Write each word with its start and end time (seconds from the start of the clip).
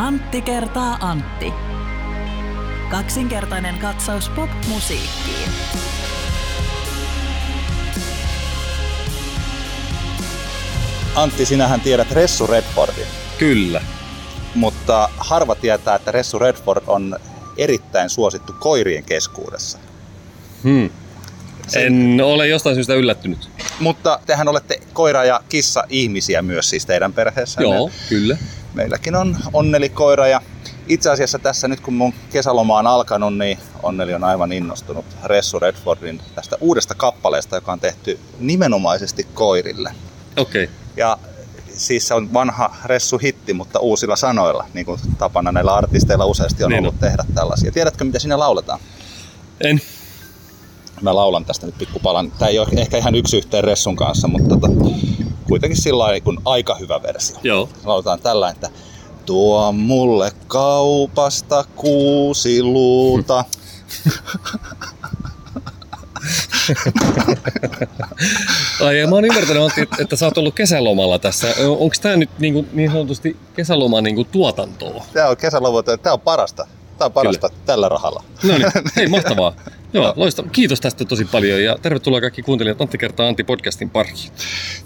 Antti 0.00 0.42
kertaa 0.42 0.98
Antti. 1.00 1.52
Kaksinkertainen 2.90 3.78
katsaus 3.78 4.28
pop-musiikkiin. 4.28 5.48
Antti, 11.14 11.46
sinähän 11.46 11.80
tiedät 11.80 12.10
Ressu 12.10 12.46
Redfordin, 12.46 13.06
Kyllä. 13.38 13.80
mutta 14.54 15.08
harva 15.16 15.54
tietää, 15.54 15.94
että 15.94 16.12
Ressu 16.12 16.38
Redford 16.38 16.82
on 16.86 17.16
erittäin 17.58 18.10
suosittu 18.10 18.52
koirien 18.60 19.04
keskuudessa. 19.04 19.78
Hmm. 20.62 20.90
En 21.76 22.20
ole 22.24 22.48
jostain 22.48 22.76
syystä 22.76 22.94
yllättynyt. 22.94 23.50
Mutta 23.80 24.20
tehän 24.26 24.48
olette 24.48 24.79
koira- 25.00 25.24
ja 25.24 25.40
kissa-ihmisiä 25.48 26.42
myös 26.42 26.70
siis 26.70 26.86
teidän 26.86 27.12
perheessä. 27.12 27.62
Joo, 27.62 27.90
kyllä. 28.08 28.36
Meilläkin 28.74 29.16
on 29.16 29.36
Onneli-koira 29.52 30.26
ja 30.26 30.40
itse 30.88 31.10
asiassa 31.10 31.38
tässä 31.38 31.68
nyt 31.68 31.80
kun 31.80 31.94
mun 31.94 32.14
kesäloma 32.32 32.78
on 32.78 32.86
alkanut, 32.86 33.38
niin 33.38 33.58
Onneli 33.82 34.14
on 34.14 34.24
aivan 34.24 34.52
innostunut 34.52 35.04
Ressu 35.24 35.58
Redfordin 35.58 36.20
tästä 36.34 36.56
uudesta 36.60 36.94
kappaleesta, 36.94 37.56
joka 37.56 37.72
on 37.72 37.80
tehty 37.80 38.18
nimenomaisesti 38.38 39.26
koirille. 39.34 39.94
Okei. 40.36 40.64
Okay. 40.64 40.76
Ja 40.96 41.18
siis 41.72 42.08
se 42.08 42.14
on 42.14 42.32
vanha 42.32 42.76
Ressu-hitti, 42.84 43.52
mutta 43.54 43.78
uusilla 43.78 44.16
sanoilla, 44.16 44.66
niin 44.74 44.86
kuin 44.86 45.00
tapana 45.18 45.52
näillä 45.52 45.74
artisteilla 45.74 46.24
useasti 46.24 46.64
on 46.64 46.70
Niin 46.70 46.80
ollut 46.80 47.00
tehdä 47.00 47.24
tällaisia. 47.34 47.72
Tiedätkö, 47.72 48.04
mitä 48.04 48.18
siinä 48.18 48.38
lauletaan? 48.38 48.80
En. 49.60 49.80
Mä 51.02 51.14
laulan 51.14 51.44
tästä 51.44 51.66
nyt 51.66 51.78
pikkupalan. 51.78 52.30
Tämä 52.38 52.48
ei 52.48 52.58
ole 52.58 52.68
ehkä 52.76 52.96
ihan 52.98 53.14
yksi 53.14 53.36
yhteen 53.36 53.64
Ressun 53.64 53.96
kanssa, 53.96 54.28
mutta 54.28 54.48
tota, 54.56 54.68
kuitenkin 55.48 55.82
sillä 55.82 56.12
niin 56.12 56.22
aika 56.44 56.74
hyvä 56.74 57.02
versio. 57.02 57.36
Joo. 57.42 57.68
Lauletaan 57.84 58.20
tällä, 58.20 58.50
että 58.50 58.68
Tuo 59.26 59.72
mulle 59.72 60.32
kaupasta 60.46 61.64
kuusi 61.76 62.62
luuta. 62.62 63.44
Ai, 68.84 68.98
ja 69.00 69.06
mä 69.06 69.14
oon 69.14 69.24
ymmärtänyt, 69.24 69.62
Antti, 69.62 69.80
että- 69.80 69.96
että 70.02 70.16
sä 70.16 70.26
oot 70.26 70.38
ollut 70.38 70.54
kesälomalla 70.54 71.18
tässä. 71.18 71.54
Onko 71.78 71.94
tämä 72.02 72.16
nyt 72.16 72.30
niin, 72.38 72.54
kuin, 72.54 72.68
niin 72.72 72.90
sanotusti 72.90 73.36
kesäloman 73.56 74.04
niin 74.04 74.14
kuin 74.16 74.28
tuotantoa? 74.32 75.04
Tämä 75.12 75.28
on 75.28 75.36
kesäloma, 75.36 75.82
tämä 75.82 76.12
on 76.12 76.20
parasta. 76.20 76.66
Tämä 76.98 77.06
on 77.06 77.12
parasta 77.12 77.48
Kyllä. 77.48 77.62
tällä 77.66 77.88
rahalla. 77.88 78.24
No 78.42 78.58
niin, 78.58 78.72
hei 78.96 79.08
mahtavaa. 79.08 79.52
Joo, 79.92 80.12
loistavaa. 80.16 80.50
Kiitos 80.50 80.80
tästä 80.80 81.04
tosi 81.04 81.24
paljon 81.24 81.64
ja 81.64 81.78
tervetuloa 81.82 82.20
kaikki 82.20 82.42
kuuntelijat 82.42 82.80
Antti 82.80 82.98
kertaa 82.98 83.28
Antti 83.28 83.44
podcastin 83.44 83.90
pariin. 83.90 84.32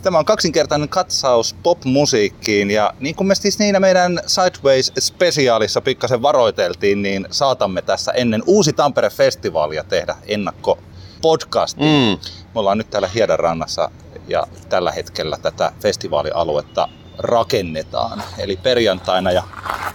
Tämä 0.02 0.18
on 0.18 0.24
kaksinkertainen 0.24 0.88
katsaus 0.88 1.56
pop-musiikkiin 1.62 2.70
ja 2.70 2.94
niin 3.00 3.14
kuin 3.14 3.26
me 3.26 3.34
siis 3.34 3.54
siinä 3.54 3.80
meidän 3.80 4.20
Sideways-spesiaalissa 4.26 5.80
pikkasen 5.80 6.22
varoiteltiin, 6.22 7.02
niin 7.02 7.26
saatamme 7.30 7.82
tässä 7.82 8.12
ennen 8.12 8.42
Uusi 8.46 8.72
Tampere-festivaalia 8.72 9.84
tehdä 9.84 10.16
ennakko 10.26 10.78
podcastin. 11.22 11.84
Mm. 11.84 12.18
Me 12.54 12.60
ollaan 12.60 12.78
nyt 12.78 12.90
täällä 12.90 13.08
Hiedanrannassa 13.08 13.90
ja 14.28 14.46
tällä 14.68 14.92
hetkellä 14.92 15.38
tätä 15.42 15.72
festivaalialuetta 15.80 16.88
rakennetaan. 17.18 18.22
Eli 18.38 18.56
perjantaina 18.56 19.32
ja 19.32 19.42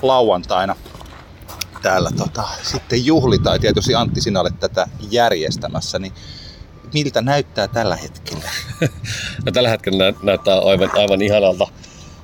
lauantaina 0.02 0.76
täällä 1.82 2.10
tota, 2.18 2.44
sitten 2.64 3.06
juhlitaan. 3.06 3.60
Tietysti 3.60 3.96
Antti, 3.96 4.22
sinä 4.22 4.40
olet 4.40 4.60
tätä 4.60 4.88
järjestämässä, 5.12 6.00
niin 6.00 6.14
miltä 6.94 7.22
näyttää 7.22 7.68
tällä 7.68 7.96
hetkellä? 7.96 8.50
No, 9.46 9.52
tällä 9.52 9.70
hetkellä 9.70 10.12
nä- 10.12 10.18
näyttää 10.24 10.60
aivan, 10.60 10.90
aivan 10.94 11.22
ihanalta. 11.22 11.68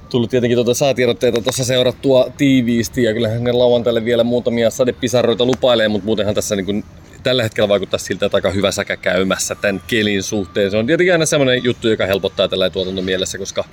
Tullut 0.09 0.29
tietenkin 0.29 0.57
tuota 0.57 0.73
saatiedotteita 0.73 1.41
tuossa 1.41 1.63
seurattua 1.63 2.27
tiiviisti 2.37 3.03
ja 3.03 3.13
kyllähän 3.13 3.43
ne 3.43 3.51
lauantaille 3.51 4.05
vielä 4.05 4.23
muutamia 4.23 4.69
sadepisarroita 4.69 5.45
lupailee, 5.45 5.87
mutta 5.87 6.05
muutenhan 6.05 6.35
tässä 6.35 6.55
niin 6.55 6.65
kuin 6.65 6.83
tällä 7.23 7.43
hetkellä 7.43 7.69
vaikuttaa 7.69 7.99
siltä, 7.99 8.25
että 8.25 8.37
aika 8.37 8.51
hyvä 8.51 8.71
säkä 8.71 8.97
käymässä 8.97 9.55
tämän 9.55 9.81
kelin 9.87 10.23
suhteen. 10.23 10.71
Se 10.71 10.77
on 10.77 10.85
tietenkin 10.85 11.13
aina 11.13 11.25
semmoinen 11.25 11.63
juttu, 11.63 11.87
joka 11.87 12.05
helpottaa 12.05 12.47
tällä 12.47 12.69
tuotantomielessä, 12.69 13.37
koska 13.37 13.63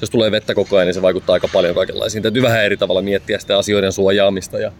jos 0.00 0.10
tulee 0.10 0.30
vettä 0.30 0.54
koko 0.54 0.76
ajan, 0.76 0.86
niin 0.86 0.94
se 0.94 1.02
vaikuttaa 1.02 1.34
aika 1.34 1.48
paljon 1.52 1.74
kaikenlaisiin. 1.74 2.22
Täytyy 2.22 2.42
vähän 2.42 2.64
eri 2.64 2.76
tavalla 2.76 3.02
miettiä 3.02 3.38
sitä 3.38 3.58
asioiden 3.58 3.92
suojaamista 3.92 4.58
ja, 4.58 4.72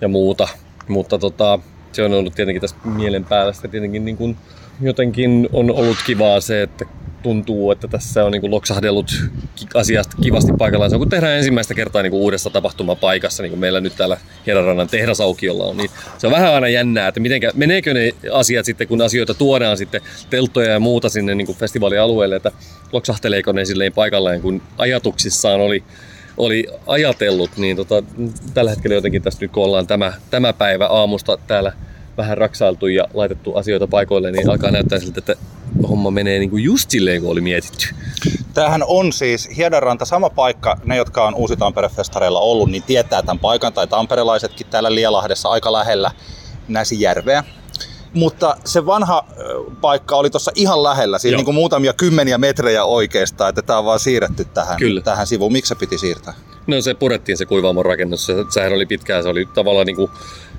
ja 0.00 0.08
muuta. 0.08 0.48
Mutta 0.88 1.18
tota, 1.18 1.58
se 1.92 2.02
on 2.02 2.14
ollut 2.14 2.34
tietenkin 2.34 2.60
tässä 2.60 2.76
mielen 2.84 3.24
päällä. 3.24 3.52
Sitten 3.52 3.70
tietenkin 3.70 4.04
niin 4.04 4.16
kuin 4.16 4.36
jotenkin 4.80 5.48
on 5.52 5.70
ollut 5.70 5.96
kivaa 6.06 6.40
se, 6.40 6.62
että 6.62 6.84
tuntuu, 7.22 7.70
että 7.70 7.88
tässä 7.88 8.24
on 8.24 8.32
niin 8.32 8.40
kuin 8.40 8.50
loksahdellut 8.50 9.10
asiasta 9.74 10.16
kivasti 10.22 10.52
paikallaan. 10.58 10.90
Se 10.90 10.96
on 10.96 11.00
kun 11.00 11.08
tehdään 11.08 11.36
ensimmäistä 11.36 11.74
kertaa 11.74 12.02
niin 12.02 12.10
kuin 12.10 12.20
uudessa 12.20 12.50
tapahtumapaikassa, 12.50 13.42
niin 13.42 13.50
kuin 13.50 13.60
meillä 13.60 13.80
nyt 13.80 13.96
täällä 13.96 14.16
Hiedanrannan 14.46 14.88
tehdasaukiolla 14.88 15.64
on, 15.64 15.76
niin 15.76 15.90
se 16.18 16.26
on 16.26 16.32
vähän 16.32 16.54
aina 16.54 16.68
jännää, 16.68 17.08
että 17.08 17.20
mitenkä, 17.20 17.50
meneekö 17.54 17.94
ne 17.94 18.12
asiat 18.32 18.66
sitten, 18.66 18.88
kun 18.88 19.02
asioita 19.02 19.34
tuodaan 19.34 19.76
sitten 19.76 20.00
telttoja 20.30 20.70
ja 20.70 20.80
muuta 20.80 21.08
sinne 21.08 21.34
niin 21.34 21.46
kuin 21.46 21.58
festivaalialueelle, 21.58 22.36
että 22.36 22.52
loksahteleeko 22.92 23.52
ne 23.52 23.64
silleen 23.64 23.92
paikalleen, 23.92 24.42
kun 24.42 24.62
ajatuksissaan 24.78 25.60
oli 25.60 25.84
oli 26.36 26.66
ajatellut, 26.86 27.50
niin 27.56 27.76
tota, 27.76 28.02
tällä 28.54 28.70
hetkellä 28.70 28.94
jotenkin 28.94 29.22
tässä 29.22 29.40
nyt 29.40 29.52
kun 29.52 29.64
ollaan 29.64 29.86
tämä, 29.86 30.12
tämä 30.30 30.52
päivä 30.52 30.86
aamusta 30.86 31.38
täällä 31.46 31.72
vähän 32.16 32.38
raksailtu 32.38 32.86
ja 32.86 33.08
laitettu 33.14 33.54
asioita 33.54 33.86
paikoille, 33.86 34.32
niin 34.32 34.50
alkaa 34.50 34.70
näyttää 34.70 34.98
siltä, 34.98 35.18
että 35.18 35.36
homma 35.88 36.10
menee 36.10 36.38
niin 36.38 36.50
kuin 36.50 36.64
just 36.64 36.90
silleen, 36.90 37.22
kun 37.22 37.30
oli 37.30 37.40
mietitty. 37.40 37.86
Tämähän 38.54 38.82
on 38.86 39.12
siis 39.12 39.48
Hiedanranta 39.56 40.04
sama 40.04 40.30
paikka. 40.30 40.76
Ne, 40.84 40.96
jotka 40.96 41.26
on 41.26 41.34
Uusi 41.34 41.54
Tampere-festareilla 41.56 42.40
ollut, 42.40 42.70
niin 42.70 42.82
tietää 42.82 43.22
tämän 43.22 43.38
paikan, 43.38 43.72
tai 43.72 43.86
tamperelaisetkin 43.86 44.66
täällä 44.66 44.94
Lielahdessa 44.94 45.48
aika 45.48 45.72
lähellä 45.72 46.10
Näsijärveä. 46.68 47.44
Mutta 48.14 48.56
se 48.64 48.86
vanha 48.86 49.24
paikka 49.80 50.16
oli 50.16 50.30
tuossa 50.30 50.52
ihan 50.54 50.82
lähellä, 50.82 51.18
Joo. 51.24 51.36
niin 51.36 51.44
kuin 51.44 51.54
muutamia 51.54 51.92
kymmeniä 51.92 52.38
metrejä 52.38 52.84
oikeastaan, 52.84 53.48
että 53.48 53.62
tämä 53.62 53.78
on 53.78 53.84
vaan 53.84 54.00
siirretty 54.00 54.44
tähän, 54.44 54.76
Kyllä. 54.76 55.00
tähän 55.00 55.26
sivuun. 55.26 55.52
Miksi 55.52 55.68
se 55.68 55.74
piti 55.74 55.98
siirtää? 55.98 56.34
No 56.66 56.80
se 56.80 56.94
purettiin 56.94 57.38
se 57.38 57.46
kuivaamon 57.46 57.84
rakennus. 57.84 58.26
Se, 58.26 58.34
sehän 58.48 58.72
oli 58.72 58.86
pitkään, 58.86 59.22
se 59.22 59.28
oli 59.28 59.48
tavallaan 59.54 59.86
niin 59.86 59.96
kuin 59.96 60.10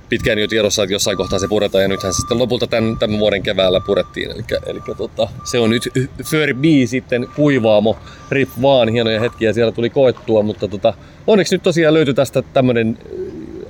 pitkään 0.10 0.40
jo 0.40 0.48
tiedossa, 0.48 0.84
että 0.84 0.94
jossain 0.94 1.18
kohtaa 1.18 1.40
se 1.40 1.48
puretaan 1.48 1.82
ja 1.82 1.88
nythän 1.88 2.14
se 2.14 2.18
sitten 2.18 2.40
lopulta 2.40 2.68
tämän, 2.68 2.98
tämän 2.98 3.20
vuoden 3.20 3.44
keväällä 3.44 3.80
purettiin. 3.80 4.32
Eli, 4.32 4.44
eli 4.66 4.82
tota, 4.98 5.28
se 5.44 5.60
on 5.60 5.70
nyt 5.70 5.90
Furby 6.24 6.88
sitten 6.88 7.28
kuivaamo, 7.36 7.98
rip 8.32 8.50
vaan, 8.62 8.90
hienoja 8.90 9.20
hetkiä 9.20 9.54
siellä 9.54 9.72
tuli 9.72 9.90
koettua, 9.90 10.44
mutta 10.44 10.68
tota, 10.68 10.94
onneksi 11.28 11.56
nyt 11.56 11.64
tosiaan 11.64 11.94
löytyi 11.94 12.14
tästä 12.14 12.42
tämmöinen 12.42 12.98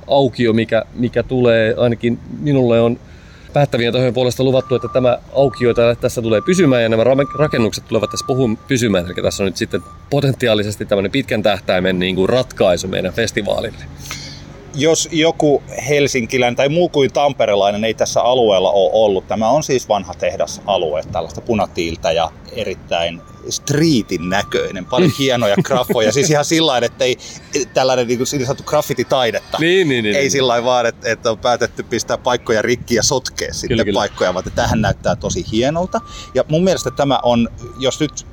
aukio, 0.06 0.52
mikä, 0.52 0.84
mikä 0.94 1.22
tulee 1.22 1.74
ainakin 1.78 2.18
minulle 2.40 2.80
on 2.80 2.98
päättävien 3.52 3.92
tahojen 3.92 4.14
puolesta 4.14 4.44
luvattu, 4.44 4.74
että 4.74 4.88
tämä 4.88 5.18
aukio 5.34 5.74
tässä 6.00 6.22
tulee 6.22 6.40
pysymään 6.40 6.82
ja 6.82 6.88
nämä 6.88 7.04
rakennukset 7.38 7.88
tulevat 7.88 8.10
tässä 8.10 8.26
puhun 8.26 8.56
pysymään. 8.56 9.04
Eli 9.06 9.22
tässä 9.22 9.42
on 9.42 9.46
nyt 9.46 9.56
sitten 9.56 9.82
potentiaalisesti 10.10 10.86
tämmöinen 10.86 11.12
pitkän 11.12 11.42
tähtäimen 11.42 11.98
niin 11.98 12.16
kuin 12.16 12.28
ratkaisu 12.28 12.88
meidän 12.88 13.12
festivaalille. 13.12 13.84
Jos 14.78 15.08
joku 15.12 15.62
helsinkiläinen 15.88 16.56
tai 16.56 16.68
muu 16.68 16.88
kuin 16.88 17.12
tamperelainen 17.12 17.84
ei 17.84 17.94
tässä 17.94 18.22
alueella 18.22 18.70
ole 18.70 18.90
ollut, 18.92 19.28
tämä 19.28 19.48
on 19.48 19.62
siis 19.62 19.88
vanha 19.88 20.14
tehdasalue, 20.14 21.02
tällaista 21.12 21.40
punatiiltä 21.40 22.12
ja 22.12 22.30
erittäin 22.52 23.22
streetin 23.50 24.28
näköinen, 24.28 24.84
paljon 24.84 25.12
hienoja 25.18 25.56
graffoja, 25.62 26.12
siis 26.12 26.30
ihan 26.30 26.44
sillä 26.44 26.78
että 26.78 27.04
ei 27.04 27.16
tällainen 27.74 28.06
niin 28.06 28.18
kuin 28.18 28.26
sanottu 28.26 28.62
graffititaidetta. 28.62 29.58
Niin, 29.60 29.88
niin, 29.88 30.04
niin. 30.04 30.16
Ei 30.16 30.22
niin. 30.22 30.30
sillä 30.30 30.64
vaan, 30.64 30.86
että, 30.86 31.12
että 31.12 31.30
on 31.30 31.38
päätetty 31.38 31.82
pistää 31.82 32.18
paikkoja 32.18 32.62
rikki 32.62 32.94
ja 32.94 33.02
sotkea 33.02 33.52
sitten 33.52 33.68
Kyllä, 33.68 33.84
kyllä. 33.84 33.98
paikkoja, 33.98 34.34
vaan 34.34 34.46
että 34.48 34.62
tähän 34.62 34.80
näyttää 34.80 35.16
tosi 35.16 35.44
hienolta. 35.52 36.00
Ja 36.34 36.44
mun 36.48 36.64
mielestä 36.64 36.90
tämä 36.90 37.20
on, 37.22 37.48
jos 37.78 38.00
nyt 38.00 38.26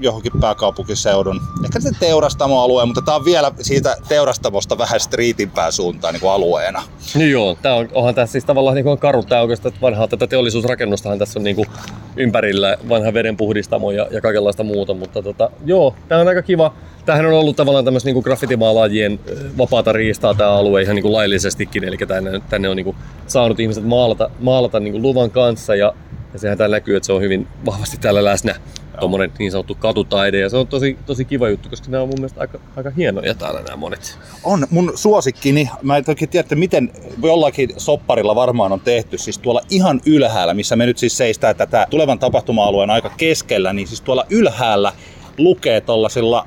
johonkin 0.00 0.32
pääkaupunkiseudun, 0.40 1.40
ehkä 1.64 1.80
se 1.80 1.90
teurastamoalue, 2.00 2.86
mutta 2.86 3.02
tämä 3.02 3.16
on 3.16 3.24
vielä 3.24 3.52
siitä 3.60 3.96
teurastamosta 4.08 4.78
vähän 4.78 5.00
striitimpää 5.00 5.70
suuntaan 5.70 6.14
niin 6.14 6.20
kuin 6.20 6.30
alueena. 6.30 6.82
Niin 7.14 7.30
joo, 7.30 7.58
tää 7.62 7.74
on, 7.74 7.88
onhan 7.92 8.14
tässä 8.14 8.32
siis 8.32 8.44
tavallaan 8.44 8.74
niin 8.74 8.84
kuin 8.84 8.98
karu 8.98 9.22
tää 9.22 9.42
oikeastaan 9.42 9.72
että 9.72 9.80
vanhaa 9.80 10.08
tätä 10.08 10.26
teollisuusrakennustahan 10.26 11.18
tässä 11.18 11.38
on 11.38 11.44
niin 11.44 11.56
kuin 11.56 11.68
ympärillä 12.16 12.76
vanha 12.88 13.14
vedenpuhdistamo 13.14 13.90
ja, 13.90 14.06
ja 14.10 14.20
kaikenlaista 14.20 14.64
muuta, 14.64 14.94
mutta 14.94 15.22
tota, 15.22 15.50
joo, 15.64 15.94
tää 16.08 16.20
on 16.20 16.28
aika 16.28 16.42
kiva. 16.42 16.74
Tämähän 17.06 17.26
on 17.26 17.32
ollut 17.32 17.56
tavallaan 17.56 17.84
tämmöistä 17.84 18.10
niin 18.10 18.22
graffitimaalaajien 18.22 19.20
ö, 19.28 19.36
vapaata 19.58 19.92
riistaa 19.92 20.34
tämä 20.34 20.50
alue 20.50 20.82
ihan 20.82 20.94
niin 20.94 21.02
kuin 21.02 21.12
laillisestikin, 21.12 21.84
eli 21.84 21.96
tänne, 21.96 22.40
tänne 22.50 22.68
on 22.68 22.76
niin 22.76 22.84
kuin 22.84 22.96
saanut 23.26 23.60
ihmiset 23.60 23.84
maalata, 23.84 24.30
maalata 24.40 24.80
niin 24.80 24.92
kuin 24.92 25.02
luvan 25.02 25.30
kanssa 25.30 25.74
ja, 25.74 25.92
ja 26.32 26.38
sehän 26.38 26.58
täällä 26.58 26.76
näkyy, 26.76 26.96
että 26.96 27.06
se 27.06 27.12
on 27.12 27.22
hyvin 27.22 27.48
vahvasti 27.66 27.96
täällä 27.96 28.24
läsnä 28.24 28.54
tuommoinen 29.00 29.32
niin 29.38 29.50
sanottu 29.50 29.74
katutaide 29.74 30.38
ja 30.38 30.48
se 30.48 30.56
on 30.56 30.66
tosi, 30.66 30.98
tosi 31.06 31.24
kiva 31.24 31.48
juttu, 31.48 31.68
koska 31.68 31.90
nämä 31.90 32.02
on 32.02 32.08
mun 32.08 32.18
mielestä 32.18 32.40
aika, 32.40 32.58
aika 32.76 32.90
hienoja 32.90 33.34
täällä 33.34 33.62
nämä 33.62 33.76
monet. 33.76 34.18
On 34.44 34.66
mun 34.70 34.92
suosikkini, 34.94 35.70
mä 35.82 35.96
en 35.96 36.04
toki 36.04 36.26
tiedä, 36.26 36.54
miten 36.54 36.92
jollakin 37.22 37.70
sopparilla 37.76 38.34
varmaan 38.34 38.72
on 38.72 38.80
tehty, 38.80 39.18
siis 39.18 39.38
tuolla 39.38 39.60
ihan 39.70 40.00
ylhäällä, 40.06 40.54
missä 40.54 40.76
me 40.76 40.86
nyt 40.86 40.98
siis 40.98 41.16
seistää 41.16 41.54
tätä 41.54 41.86
tulevan 41.90 42.18
tapahtuma-alueen 42.18 42.90
aika 42.90 43.10
keskellä, 43.16 43.72
niin 43.72 43.88
siis 43.88 44.00
tuolla 44.00 44.26
ylhäällä 44.30 44.92
lukee 45.38 45.80
tuollaisilla 45.80 46.46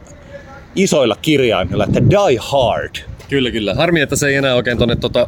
isoilla 0.75 1.15
kirjaimilla, 1.21 1.83
että 1.83 2.01
Die 2.09 2.39
Hard. 2.39 2.95
Kyllä, 3.29 3.51
kyllä. 3.51 3.73
Harmi, 3.73 4.01
että 4.01 4.15
se 4.15 4.27
ei 4.27 4.35
enää 4.35 4.55
oikein 4.55 4.77
tuonne 4.77 4.95
tota 4.95 5.27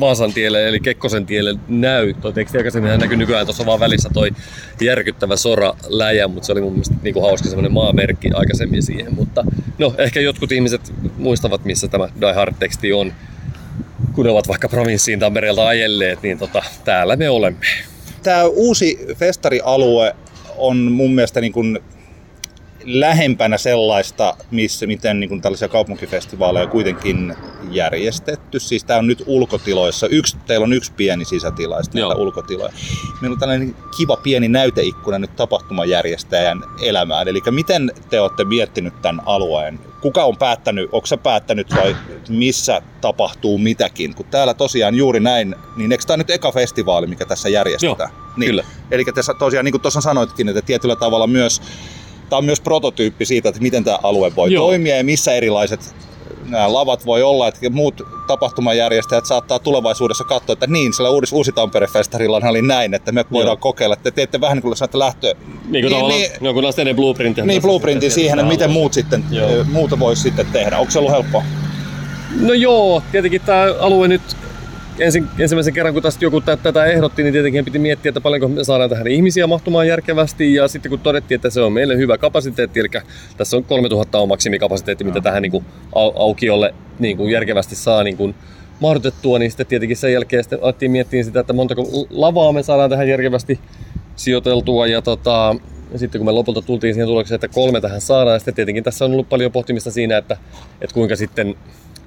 Vaasan 0.00 0.32
tielle, 0.32 0.68
eli 0.68 0.80
Kekkosen 0.80 1.26
tielle 1.26 1.54
näy. 1.68 2.14
Tuo 2.14 2.32
teksti 2.32 2.58
aikaisemmin 2.58 2.98
näkyy 2.98 3.16
nykyään 3.16 3.46
tuossa 3.46 3.66
vaan 3.66 3.80
välissä 3.80 4.10
toi 4.14 4.30
järkyttävä 4.80 5.36
sora 5.36 5.74
läjä, 5.88 6.28
mutta 6.28 6.46
se 6.46 6.52
oli 6.52 6.60
mun 6.60 6.72
mielestä 6.72 6.94
niinku 7.02 7.20
hauska 7.20 7.48
semmoinen 7.48 7.72
maamerkki 7.72 8.30
aikaisemmin 8.34 8.82
siihen. 8.82 9.14
Mutta 9.14 9.44
no, 9.78 9.94
ehkä 9.98 10.20
jotkut 10.20 10.52
ihmiset 10.52 10.92
muistavat, 11.16 11.64
missä 11.64 11.88
tämä 11.88 12.08
Die 12.20 12.32
Hard-teksti 12.32 12.92
on, 12.92 13.12
kun 14.12 14.26
ovat 14.26 14.48
vaikka 14.48 14.68
provinssiin 14.68 15.20
Tampereelta 15.20 15.66
ajelleet, 15.66 16.22
niin 16.22 16.38
tota, 16.38 16.62
täällä 16.84 17.16
me 17.16 17.30
olemme. 17.30 17.66
Tämä 18.22 18.44
uusi 18.44 18.98
festarialue 19.16 20.16
on 20.56 20.76
mun 20.92 21.14
mielestä 21.14 21.40
niin 21.40 21.52
kuin 21.52 21.78
lähempänä 22.84 23.58
sellaista, 23.58 24.36
missä, 24.50 24.86
miten 24.86 25.20
niin 25.20 25.28
kuin 25.28 25.40
tällaisia 25.40 25.68
kaupunkifestivaaleja 25.68 26.64
on 26.64 26.70
kuitenkin 26.70 27.36
järjestetty. 27.70 28.60
Siis 28.60 28.84
tämä 28.84 28.98
on 28.98 29.06
nyt 29.06 29.22
ulkotiloissa. 29.26 30.06
Yksi, 30.06 30.36
teillä 30.46 30.64
on 30.64 30.72
yksi 30.72 30.92
pieni 30.92 31.24
sisätila 31.24 31.76
ja 31.76 31.82
sitten 31.82 32.16
ulkotiloja. 32.16 32.72
Meillä 33.20 33.34
on 33.34 33.38
tällainen 33.38 33.76
kiva 33.96 34.16
pieni 34.16 34.48
näyteikkuna 34.48 35.18
nyt 35.18 35.36
tapahtumajärjestäjän 35.36 36.62
elämään. 36.82 37.28
Eli 37.28 37.40
miten 37.50 37.92
te 38.10 38.20
olette 38.20 38.44
miettinyt 38.44 39.02
tämän 39.02 39.22
alueen? 39.26 39.80
Kuka 40.00 40.24
on 40.24 40.36
päättänyt, 40.36 40.88
onko 40.92 41.06
se 41.06 41.16
päättänyt 41.16 41.74
vai 41.76 41.96
missä 42.28 42.82
tapahtuu 43.00 43.58
mitäkin? 43.58 44.14
Kun 44.14 44.26
täällä 44.26 44.54
tosiaan 44.54 44.94
juuri 44.94 45.20
näin, 45.20 45.54
niin 45.76 45.92
eikö 45.92 46.04
tämä 46.06 46.16
nyt 46.16 46.30
eka 46.30 46.52
festivaali, 46.52 47.06
mikä 47.06 47.26
tässä 47.26 47.48
järjestetään? 47.48 48.10
Joo, 48.12 48.34
niin. 48.36 48.50
kyllä. 48.50 48.64
Eli 48.90 49.04
te 49.04 49.12
tosiaan, 49.38 49.64
niin 49.64 49.72
kuin 49.72 49.82
tuossa 49.82 50.00
sanoitkin, 50.00 50.48
että 50.48 50.62
tietyllä 50.62 50.96
tavalla 50.96 51.26
myös 51.26 51.62
tämä 52.30 52.38
on 52.38 52.44
myös 52.44 52.60
prototyyppi 52.60 53.24
siitä, 53.24 53.48
että 53.48 53.60
miten 53.60 53.84
tämä 53.84 53.98
alue 54.02 54.36
voi 54.36 54.52
Joo. 54.52 54.66
toimia 54.66 54.96
ja 54.96 55.04
missä 55.04 55.32
erilaiset 55.32 55.94
nämä 56.50 56.72
lavat 56.72 57.06
voi 57.06 57.22
olla, 57.22 57.48
että 57.48 57.70
muut 57.70 58.02
tapahtumajärjestäjät 58.26 59.26
saattaa 59.26 59.58
tulevaisuudessa 59.58 60.24
katsoa, 60.24 60.52
että 60.52 60.66
niin, 60.66 60.92
sillä 60.92 61.10
uusi, 61.10 61.34
uusi 61.34 61.52
Tampere-festarilla 61.52 62.48
oli 62.48 62.62
näin, 62.62 62.94
että 62.94 63.12
me 63.12 63.24
voidaan 63.32 63.58
kokeilla, 63.58 63.92
että 63.92 64.02
te 64.02 64.10
teette 64.10 64.40
vähän 64.40 64.56
niin 64.56 64.62
kuin 64.62 64.76
sanotte 64.76 64.98
lähtö... 64.98 65.34
Niin 65.68 65.84
kuin 65.84 65.92
tavallaan 65.92 66.20
niin, 66.20 66.30
jonkunlainen 66.40 66.96
blueprint. 66.96 67.36
Niin, 67.36 67.62
blueprintin 67.62 68.10
siihen, 68.10 68.38
että 68.38 68.52
miten 68.52 68.70
muut 68.70 68.92
sitten, 68.92 69.24
Joo. 69.30 69.64
muuta 69.72 69.98
voisi 69.98 70.22
sitten 70.22 70.46
tehdä. 70.46 70.78
Onko 70.78 70.90
se 70.90 70.98
ollut 70.98 71.12
helppoa? 71.12 71.44
No 72.40 72.52
joo, 72.52 73.02
tietenkin 73.12 73.40
tämä 73.40 73.64
alue 73.80 74.08
nyt 74.08 74.22
ensin, 75.00 75.26
ensimmäisen 75.38 75.74
kerran, 75.74 75.94
kun 75.94 76.02
tästä 76.02 76.24
joku 76.24 76.40
tä- 76.40 76.56
tätä 76.56 76.84
ehdotti, 76.84 77.22
niin 77.22 77.32
tietenkin 77.32 77.64
piti 77.64 77.78
miettiä, 77.78 78.10
että 78.10 78.20
paljonko 78.20 78.48
me 78.48 78.64
saadaan 78.64 78.90
tähän 78.90 79.06
ihmisiä 79.06 79.46
mahtumaan 79.46 79.86
järkevästi. 79.86 80.54
Ja 80.54 80.68
sitten 80.68 80.90
kun 80.90 81.00
todettiin, 81.00 81.36
että 81.36 81.50
se 81.50 81.60
on 81.60 81.72
meille 81.72 81.96
hyvä 81.96 82.18
kapasiteetti, 82.18 82.80
eli 82.80 82.88
tässä 83.36 83.56
on 83.56 83.64
3000 83.64 84.18
on 84.18 84.28
maksimikapasiteetti, 84.28 85.04
mitä 85.04 85.20
tähän 85.20 85.42
niin 85.42 85.52
kuin, 85.52 85.64
au- 85.86 86.20
aukiolle 86.20 86.74
niin 86.98 87.16
kuin 87.16 87.30
järkevästi 87.30 87.76
saa 87.76 88.02
niin 88.02 88.16
kuin, 88.16 88.34
mahdotettua, 88.80 89.38
niin 89.38 89.50
sitten 89.50 89.66
tietenkin 89.66 89.96
sen 89.96 90.12
jälkeen 90.12 90.44
sitten 90.44 90.58
alettiin 90.62 90.90
miettiä 90.90 91.22
sitä, 91.22 91.40
että 91.40 91.52
montako 91.52 91.82
lavaa 92.10 92.52
me 92.52 92.62
saadaan 92.62 92.90
tähän 92.90 93.08
järkevästi 93.08 93.60
sijoiteltua. 94.16 94.86
Ja 94.86 95.02
tota, 95.02 95.56
ja 95.92 95.98
sitten 95.98 96.18
kun 96.18 96.26
me 96.26 96.32
lopulta 96.32 96.62
tultiin 96.62 96.94
siihen 96.94 97.08
tulokseen, 97.08 97.36
että 97.36 97.48
kolme 97.48 97.80
tähän 97.80 98.00
saadaan, 98.00 98.34
ja 98.34 98.38
sitten 98.38 98.54
tietenkin 98.54 98.84
tässä 98.84 99.04
on 99.04 99.12
ollut 99.12 99.28
paljon 99.28 99.52
pohtimista 99.52 99.90
siinä, 99.90 100.16
että, 100.16 100.36
että 100.80 100.94
kuinka 100.94 101.16
sitten 101.16 101.54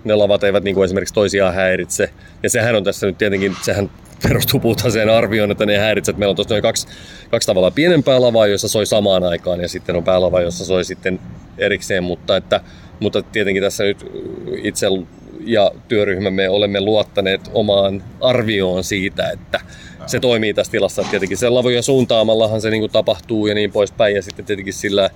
ne 0.03 0.15
lavat 0.15 0.43
eivät 0.43 0.63
niin 0.63 0.75
kuin 0.75 0.85
esimerkiksi 0.85 1.13
toisiaan 1.13 1.53
häiritse. 1.53 2.09
Ja 2.43 2.49
sehän 2.49 2.75
on 2.75 2.83
tässä 2.83 3.07
nyt 3.07 3.17
tietenkin, 3.17 3.55
sehän 3.61 3.89
perustuu 4.27 4.59
puhtaaseen 4.59 5.09
arvioon, 5.09 5.51
että 5.51 5.65
ne 5.65 5.77
häiritse. 5.77 6.11
Että 6.11 6.19
meillä 6.19 6.31
on 6.31 6.35
tuossa 6.35 6.53
noin 6.53 6.61
kaksi, 6.61 6.87
kaksi 7.31 7.45
tavallaan 7.45 7.73
pienempää 7.73 8.21
lavaa, 8.21 8.47
jossa 8.47 8.67
soi 8.67 8.85
samaan 8.85 9.23
aikaan, 9.23 9.61
ja 9.61 9.67
sitten 9.67 9.95
on 9.95 10.03
päälava, 10.03 10.41
jossa 10.41 10.65
soi 10.65 10.83
sitten 10.83 11.19
erikseen. 11.57 12.03
Mutta, 12.03 12.37
että, 12.37 12.61
mutta 12.99 13.21
tietenkin 13.21 13.63
tässä 13.63 13.83
nyt 13.83 14.11
itse 14.63 14.87
ja 15.45 15.71
työryhmämme 15.87 16.49
olemme 16.49 16.81
luottaneet 16.81 17.41
omaan 17.53 18.03
arvioon 18.21 18.83
siitä, 18.83 19.29
että 19.29 19.59
se 20.05 20.19
toimii 20.19 20.53
tässä 20.53 20.71
tilassa. 20.71 21.03
Tietenkin 21.11 21.37
se 21.37 21.49
lavojen 21.49 21.83
suuntaamallahan 21.83 22.61
se 22.61 22.69
niin 22.69 22.81
kuin 22.81 22.91
tapahtuu 22.91 23.47
ja 23.47 23.55
niin 23.55 23.71
poispäin. 23.71 24.15
Ja 24.15 24.21
sitten 24.21 24.45
tietenkin 24.45 24.73
sillä 24.73 25.09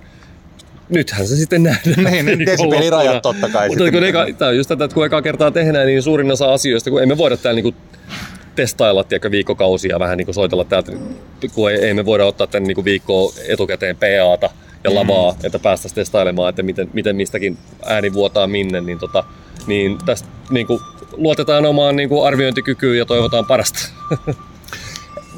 nythän 0.88 1.26
se 1.26 1.36
sitten 1.36 1.62
nähdään. 1.62 2.04
Niin, 2.12 2.26
nyt 2.26 2.46
desibelirajat 2.46 3.22
totta 3.22 3.48
kai 3.48 3.68
Mutta 3.68 3.90
kun 3.90 4.04
eka, 4.04 4.26
tämä 4.38 4.48
on 4.48 4.56
just 4.56 4.68
tätä, 4.68 4.84
että 4.84 4.94
kun 4.94 5.06
ekaa 5.06 5.22
kertaa 5.22 5.50
tehdään, 5.50 5.86
niin 5.86 6.02
suurin 6.02 6.30
osa 6.30 6.52
asioista, 6.52 6.90
kun 6.90 7.02
emme 7.02 7.18
voida 7.18 7.36
täällä 7.36 7.60
niinku 7.62 7.80
testailla 8.54 9.04
tiedätkö, 9.04 9.30
viikkokausia 9.30 9.98
vähän 9.98 10.18
niinku 10.18 10.32
soitella 10.32 10.64
täältä, 10.64 10.92
kun 11.54 11.70
ei, 11.70 11.78
ei 11.78 11.94
me 11.94 12.04
voida 12.04 12.26
ottaa 12.26 12.46
tänne 12.46 12.66
niinku 12.66 12.84
viikkoa 12.84 13.32
etukäteen 13.48 13.96
PAta 13.96 14.50
ja 14.84 14.94
lavaa, 14.94 15.32
mm. 15.32 15.46
että 15.46 15.58
päästäisiin 15.58 15.94
testailemaan, 15.94 16.48
että 16.48 16.62
miten, 16.62 16.90
miten 16.92 17.16
mistäkin 17.16 17.58
ääni 17.84 18.12
vuotaa 18.12 18.46
minne, 18.46 18.80
niin, 18.80 18.98
tota, 18.98 19.24
niin 19.66 19.98
tästä 20.06 20.28
niinku, 20.50 20.80
luotetaan 21.12 21.66
omaan 21.66 21.96
niinku 21.96 22.22
arviointikykyyn 22.22 22.98
ja 22.98 23.04
toivotaan 23.04 23.46
parasta. 23.46 23.78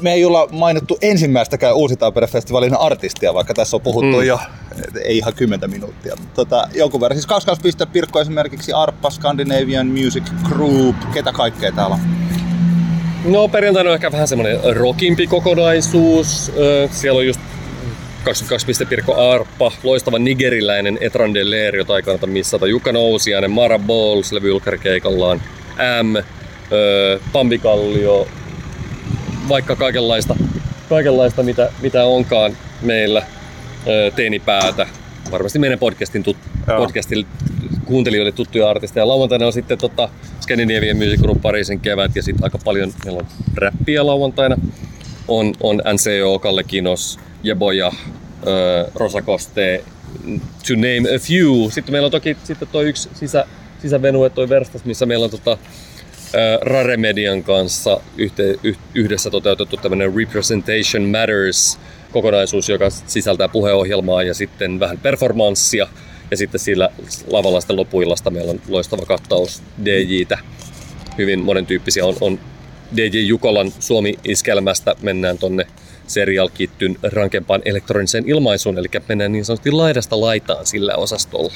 Me 0.01 0.13
ei 0.13 0.25
olla 0.25 0.47
mainittu 0.51 0.97
ensimmäistäkään 1.01 1.75
Uusi 1.75 1.95
Tampere-festivaalin 1.95 2.75
artistia, 2.79 3.33
vaikka 3.33 3.53
tässä 3.53 3.77
on 3.77 3.81
puhuttu 3.81 4.17
Mm. 4.17 4.23
jo 4.23 4.39
ei 5.03 5.17
ihan 5.17 5.33
kymmentä 5.33 5.67
minuuttia. 5.67 6.15
Tota, 6.33 6.67
jonkun 6.73 7.01
verran. 7.01 7.17
Siis 7.17 7.25
Kauskauspiste 7.27 7.85
Pirkko 7.85 8.21
esimerkiksi, 8.21 8.73
Arppa, 8.73 9.09
Scandinavian 9.09 9.87
Music 9.87 10.23
Group, 10.49 10.95
ketä 11.13 11.31
kaikkea 11.31 11.71
täällä 11.71 11.93
on? 11.95 12.01
No 13.25 13.47
perjantaina 13.47 13.89
on 13.89 13.93
ehkä 13.93 14.11
vähän 14.11 14.27
semmoinen 14.27 14.59
rockimpi 14.75 15.27
kokonaisuus. 15.27 16.51
Siellä 16.91 17.17
on 17.17 17.25
just 17.27 17.39
22 18.23 18.65
piste 18.67 18.85
Pirkko 18.85 19.31
Arppa, 19.31 19.71
loistava 19.83 20.19
nigeriläinen 20.19 20.97
Etran 21.01 21.31
Leer, 21.43 21.75
jota 21.75 21.95
ei 21.95 22.03
kannata 22.03 22.27
missata. 22.27 22.67
Jukka 22.67 22.91
Nousiainen, 22.91 23.51
Mara 23.51 23.79
Bowles 23.79 24.31
levy-julkkarikeikallaan, 24.31 25.41
M, 26.03 26.15
ö, 26.71 27.19
Pampi 27.33 27.57
Kallio, 27.57 28.27
vaikka 29.51 29.75
kaikenlaista, 29.75 30.35
kaikenlaista 30.89 31.43
mitä, 31.43 31.69
mitä 31.81 32.05
onkaan 32.05 32.57
meillä 32.81 33.25
teinipäätä. 34.15 34.87
Varmasti 35.31 35.59
meidän 35.59 35.79
podcastin, 35.79 36.23
tut, 36.23 36.37
Joo. 36.67 36.77
podcastin 36.77 37.25
kuuntelijoille 37.85 38.31
tuttuja 38.31 38.69
artisteja. 38.69 39.07
Lauantaina 39.07 39.45
on 39.45 39.53
sitten 39.53 39.77
tota 39.77 40.09
Scandinavian 40.41 40.97
Music 40.97 41.21
Group 41.21 41.41
Pariisin 41.41 41.79
kevät 41.79 42.15
ja 42.15 42.23
sitten 42.23 42.43
aika 42.43 42.57
paljon 42.57 42.93
meillä 43.05 43.19
on 43.19 43.27
räppiä 43.55 44.05
lauantaina. 44.05 44.57
On, 45.27 45.53
on 45.59 45.81
NCO, 45.93 46.39
Kalle 46.39 46.63
Kinos, 46.63 47.19
Jeboja, 47.43 47.91
Rosa 48.95 49.21
Koste, 49.21 49.83
to 50.67 50.73
name 50.75 51.15
a 51.15 51.19
few. 51.19 51.71
Sitten 51.71 51.93
meillä 51.93 52.05
on 52.05 52.11
toki 52.11 52.37
sitten 52.43 52.67
toi 52.71 52.89
yksi 52.89 53.09
sisä, 53.13 53.45
sisävenue, 53.81 54.29
toi 54.29 54.49
Verstas, 54.49 54.85
missä 54.85 55.05
meillä 55.05 55.23
on 55.23 55.31
tota, 55.31 55.57
Rare 56.61 56.97
Median 56.97 57.43
kanssa 57.43 58.01
yhdessä 58.93 59.29
toteutettu 59.29 59.77
tämmöinen 59.77 60.15
Representation 60.15 61.03
Matters 61.03 61.79
kokonaisuus, 62.11 62.69
joka 62.69 62.89
sisältää 62.89 63.47
puheohjelmaa 63.47 64.23
ja 64.23 64.33
sitten 64.33 64.79
vähän 64.79 64.97
performanssia. 64.97 65.87
Ja 66.31 66.37
sitten 66.37 66.59
sillä 66.59 66.89
lavalla 67.27 67.61
sitten 67.61 67.75
lopuillasta 67.75 68.29
meillä 68.29 68.51
on 68.51 68.61
loistava 68.67 69.05
kattaus 69.05 69.63
DJtä. 69.85 70.37
Hyvin 71.17 71.39
monen 71.39 71.65
tyyppisiä 71.65 72.05
on, 72.05 72.15
on 72.21 72.39
DJ 72.97 73.19
Jukolan 73.19 73.71
Suomi-iskelmästä 73.79 74.95
mennään 75.01 75.37
tonne 75.37 75.67
serial 76.07 76.49
kittyn 76.53 76.97
rankempaan 77.03 77.61
elektroniseen 77.65 78.29
ilmaisuun, 78.29 78.77
eli 78.77 78.87
mennään 79.09 79.31
niin 79.31 79.45
sanotusti 79.45 79.71
laidasta 79.71 80.21
laitaan 80.21 80.65
sillä 80.65 80.95
osastolla. 80.95 81.53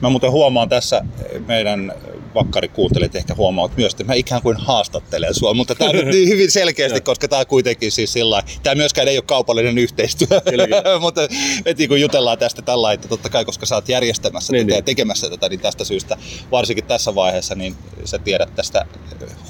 Mä 0.00 0.10
muuten 0.10 0.30
huomaan 0.30 0.68
tässä 0.68 1.04
meidän 1.46 1.92
vakkarikuuntelijat 2.38 3.16
ehkä 3.16 3.34
huomaavat 3.34 3.76
myös, 3.76 3.92
että 3.92 4.04
mä 4.04 4.14
ikään 4.14 4.42
kuin 4.42 4.56
haastattelen 4.56 5.34
sua, 5.34 5.54
mutta 5.54 5.74
tämä 5.74 5.92
nyt 5.92 6.06
niin 6.06 6.28
hyvin 6.28 6.50
selkeästi, 6.50 7.00
koska 7.10 7.28
tämä 7.28 7.44
kuitenkin 7.44 7.92
siis 7.92 8.12
sillä 8.12 8.42
tämä 8.62 8.74
myöskään 8.74 9.08
ei 9.08 9.18
ole 9.18 9.24
kaupallinen 9.26 9.78
yhteistyö, 9.78 10.40
mutta 11.00 11.20
me 11.64 11.74
niin 11.78 11.88
kun 11.88 12.00
jutellaan 12.00 12.38
tästä 12.38 12.62
tällä, 12.62 12.92
että 12.92 13.08
totta 13.08 13.28
kai, 13.28 13.44
koska 13.44 13.66
sä 13.66 13.74
oot 13.74 13.88
järjestämässä 13.88 14.52
Niin, 14.52 14.66
tätä 14.66 14.74
ja 14.74 14.76
niin. 14.76 14.84
tekemässä 14.84 15.30
tätä, 15.30 15.48
niin 15.48 15.60
tästä 15.60 15.84
syystä 15.84 16.16
varsinkin 16.50 16.84
tässä 16.84 17.14
vaiheessa, 17.14 17.54
niin 17.54 17.76
sä 18.04 18.18
tiedät 18.18 18.54
tästä 18.54 18.86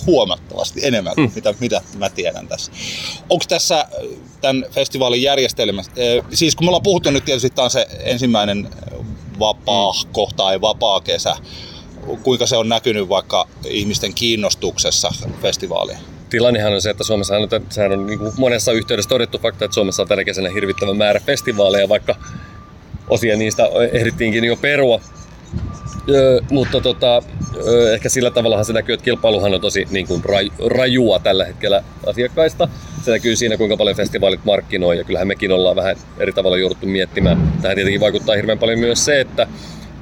huomattavasti 0.07 0.81
enemmän 0.87 1.15
kuin 1.15 1.33
mitä, 1.35 1.55
mitä 1.61 1.81
mä 1.99 2.11
tiedän 2.11 2.49
tässä. 2.49 2.73
Onko 3.31 3.45
tässä 3.49 3.79
äh, 3.81 3.87
tämän 4.41 4.67
festivaalin 4.71 5.23
järjestelmässä, 5.23 5.93
äh, 5.93 6.27
siis 6.35 6.57
kun 6.57 6.67
me 6.67 6.69
ollaan 6.69 6.83
puhuttu 6.83 7.11
nyt 7.11 7.25
tietysti, 7.25 7.51
tämä 7.51 7.65
on 7.65 7.71
se 7.71 7.87
ensimmäinen 8.01 8.69
vapaahko 9.39 10.31
tai 10.37 10.61
vapaa 10.61 11.01
kesä, 11.01 11.37
kuinka 12.23 12.47
se 12.47 12.57
on 12.57 12.69
näkynyt 12.69 13.09
vaikka 13.09 13.49
ihmisten 13.65 14.15
kiinnostuksessa 14.15 15.13
festivaaliin? 15.43 15.99
Tilannehan 16.31 16.73
on 16.73 16.83
se, 16.83 16.91
että 16.91 17.05
Suomessa 17.05 17.37
on, 17.37 17.49
sehän 17.71 17.93
on 17.93 18.07
niin 18.07 18.19
monessa 18.39 18.73
yhteydessä 18.73 19.09
todettu 19.09 19.39
fakta, 19.39 19.65
että 19.65 19.75
Suomessa 19.75 20.03
on 20.03 20.09
tänä 20.09 20.25
kesänä 20.25 20.51
hirvittävä 20.51 20.95
määrä 20.95 21.21
festivaaleja, 21.21 21.89
vaikka 21.89 22.17
osia 23.09 23.37
niistä 23.37 23.63
ehdittiinkin 23.93 24.45
jo 24.45 24.57
perua. 24.57 25.01
Öö, 26.09 26.41
mutta 26.51 26.81
tota, 26.81 27.23
öö, 27.67 27.95
ehkä 27.95 28.09
sillä 28.09 28.31
tavallahan 28.31 28.65
se 28.65 28.73
näkyy, 28.73 28.93
että 28.93 29.05
kilpailuhan 29.05 29.55
on 29.55 29.61
tosi 29.61 29.87
niin 29.91 30.07
kuin 30.07 30.25
raj, 30.25 30.49
rajua 30.67 31.19
tällä 31.19 31.45
hetkellä 31.45 31.85
asiakkaista. 32.07 32.69
Se 33.05 33.11
näkyy 33.11 33.37
siinä, 33.37 33.57
kuinka 33.57 33.77
paljon 33.77 33.97
festivaalit 33.97 34.45
markkinoi, 34.45 34.99
ja 34.99 35.05
kyllähän 35.05 35.29
mekin 35.29 35.53
ollaan 35.53 35.77
vähän 35.77 35.97
eri 36.19 36.33
tavalla 36.33 36.59
jouduttu 36.59 36.87
miettimään. 36.87 37.53
Tähän 37.63 37.75
tietenkin 37.75 38.01
vaikuttaa 38.01 38.37
hirveän 38.37 38.59
paljon 38.59 38.79
myös 38.79 39.05
se, 39.05 39.21
että 39.21 39.47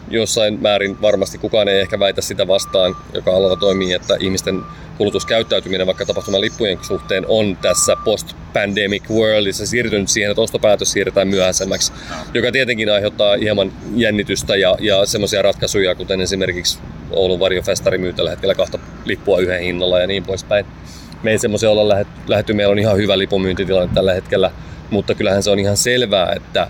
jossain 0.09 0.59
määrin 0.63 1.03
varmasti 1.03 1.39
kukaan 1.39 1.69
ei 1.69 1.81
ehkä 1.81 1.99
väitä 1.99 2.21
sitä 2.21 2.49
vastaan, 2.49 2.97
joka 3.15 3.31
alalla 3.31 3.57
toimii, 3.57 3.93
että 3.93 4.17
ihmisten 4.21 4.63
kulutuskäyttäytyminen 4.99 5.87
vaikka 5.87 6.07
tapahtuman 6.07 6.41
lippujen 6.41 6.79
suhteen 6.83 7.25
on 7.29 7.57
tässä 7.57 7.97
post-pandemic 8.05 9.11
worldissa 9.11 9.67
siirtynyt 9.67 10.09
siihen, 10.09 10.31
että 10.31 10.41
ostopäätös 10.41 10.93
siirretään 10.93 11.29
myöhäisemmäksi, 11.29 11.93
joka 12.35 12.53
tietenkin 12.53 12.93
aiheuttaa 12.93 13.37
hieman 13.37 13.73
jännitystä 13.95 14.57
ja, 14.57 14.77
ja 14.81 15.07
semmoisia 15.07 15.43
ratkaisuja, 15.43 15.95
kuten 15.95 16.21
esimerkiksi 16.21 16.79
Oulun 17.11 17.41
Varjofestari 17.41 17.99
myy 17.99 18.13
tällä 18.13 18.31
hetkellä 18.31 18.55
kahta 18.55 18.79
lippua 19.05 19.39
yhden 19.39 19.61
hinnalla 19.61 19.99
ja 19.99 20.07
niin 20.07 20.25
poispäin. 20.25 20.67
Me 21.23 21.31
ei 21.31 21.39
semmoisia 21.39 21.71
olla 21.71 21.97
lähetty, 22.27 22.53
meillä 22.53 22.73
on 22.73 22.79
ihan 22.79 22.97
hyvä 22.97 23.19
lipunmyyntitilanne 23.19 23.95
tällä 23.95 24.15
hetkellä, 24.15 24.51
mutta 24.91 25.15
kyllähän 25.15 25.43
se 25.43 25.51
on 25.51 25.59
ihan 25.59 25.77
selvää, 25.77 26.33
että 26.37 26.69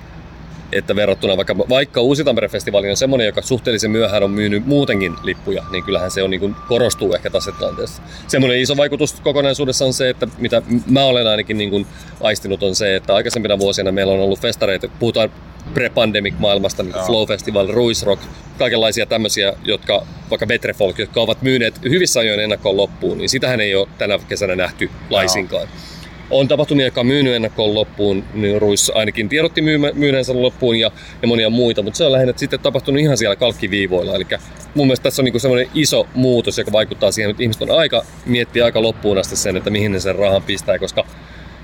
että 0.73 0.97
verrattuna 0.97 1.37
vaikka, 1.37 1.59
vaikka 1.59 2.01
Uusi 2.01 2.25
Tampere-festivaali 2.25 2.91
on 2.91 2.97
semmoinen, 2.97 3.27
joka 3.27 3.43
suhteellisen 3.43 3.91
myöhään 3.91 4.23
on 4.23 4.31
myynyt 4.31 4.67
muutenkin 4.67 5.15
lippuja, 5.23 5.65
niin 5.71 5.85
kyllähän 5.85 6.11
se 6.11 6.23
on, 6.23 6.31
niin 6.31 6.41
kuin, 6.41 6.57
korostuu 6.69 7.15
ehkä 7.15 7.31
tässä 7.31 7.53
tilanteessa. 7.53 8.03
Semmoinen 8.27 8.61
iso 8.61 8.77
vaikutus 8.77 9.13
kokonaisuudessa 9.21 9.85
on 9.85 9.93
se, 9.93 10.11
että 10.11 10.29
mitä 10.39 10.63
mä 10.91 11.05
olen 11.05 11.27
ainakin 11.27 11.59
niin 11.59 11.71
kuin 11.71 11.87
aistinut 12.21 12.63
on 12.63 12.75
se, 12.75 12.97
että 12.97 13.15
aikaisempina 13.15 13.59
vuosina 13.59 13.93
meillä 13.93 14.13
on 14.13 14.21
ollut 14.21 14.41
festareita, 14.41 14.89
puhutaan 14.99 15.31
pre-pandemic-maailmasta, 15.75 16.83
niin 16.83 16.93
kuin 16.93 17.07
Flow 17.07 17.27
Festival, 17.27 17.69
Ruis 17.73 18.03
Rock, 18.03 18.23
kaikenlaisia 18.59 19.07
tämmöisiä, 19.07 19.53
jotka, 19.65 20.07
vaikka 20.31 20.47
Betrefolk, 20.47 20.99
jotka 20.99 21.21
ovat 21.21 21.43
myyneet 21.43 21.83
hyvissä 21.85 22.21
ajoin 22.21 22.41
ennakkoon 22.41 22.77
loppuun, 22.77 23.19
niin 23.19 23.29
sitähän 23.29 23.61
ei 23.61 23.75
ole 23.75 23.89
tänä 23.99 24.19
kesänä 24.29 24.57
nähty 24.57 24.91
laisinkaan. 25.11 25.69
Joo 25.69 25.96
on 26.31 26.49
tapahtumia, 26.49 26.87
jotka 26.87 27.01
on 27.01 27.07
myynyt 27.07 27.35
ennakkoon 27.35 27.75
loppuun, 27.75 28.25
niin 28.35 28.61
Ruiz 28.61 28.91
ainakin 28.95 29.29
tiedotti 29.29 29.63
myyneensä 29.95 30.43
loppuun 30.43 30.77
ja, 30.77 30.91
ja 31.23 31.29
monia 31.29 31.51
muita, 31.51 31.83
mutta 31.83 31.99
se 31.99 32.05
on 32.05 32.13
lähinnä 32.13 32.33
sitten 32.37 32.61
tapahtunut 32.61 33.01
ihan 33.01 33.17
siellä 33.17 33.37
kalkkiviivoilla. 33.37 34.15
Eli 34.15 34.27
mun 34.75 34.87
mielestä 34.87 35.03
tässä 35.03 35.23
on 35.23 35.25
niinku 35.25 35.39
semmoinen 35.39 35.71
iso 35.75 36.09
muutos, 36.15 36.59
joka 36.59 36.73
vaikuttaa 36.73 37.13
siihen, 37.13 37.31
että 37.31 37.43
ihmiset 37.43 37.63
on 37.63 37.71
aika 37.71 38.05
miettiä 38.27 38.65
aika 38.65 38.83
loppuun 38.83 39.19
asti 39.19 39.37
sen, 39.37 39.57
että 39.57 39.71
mihin 39.71 39.93
ne 39.93 40.01
sen 40.01 40.17
rahan 40.17 40.43
pistää, 40.43 40.79
koska 40.79 41.07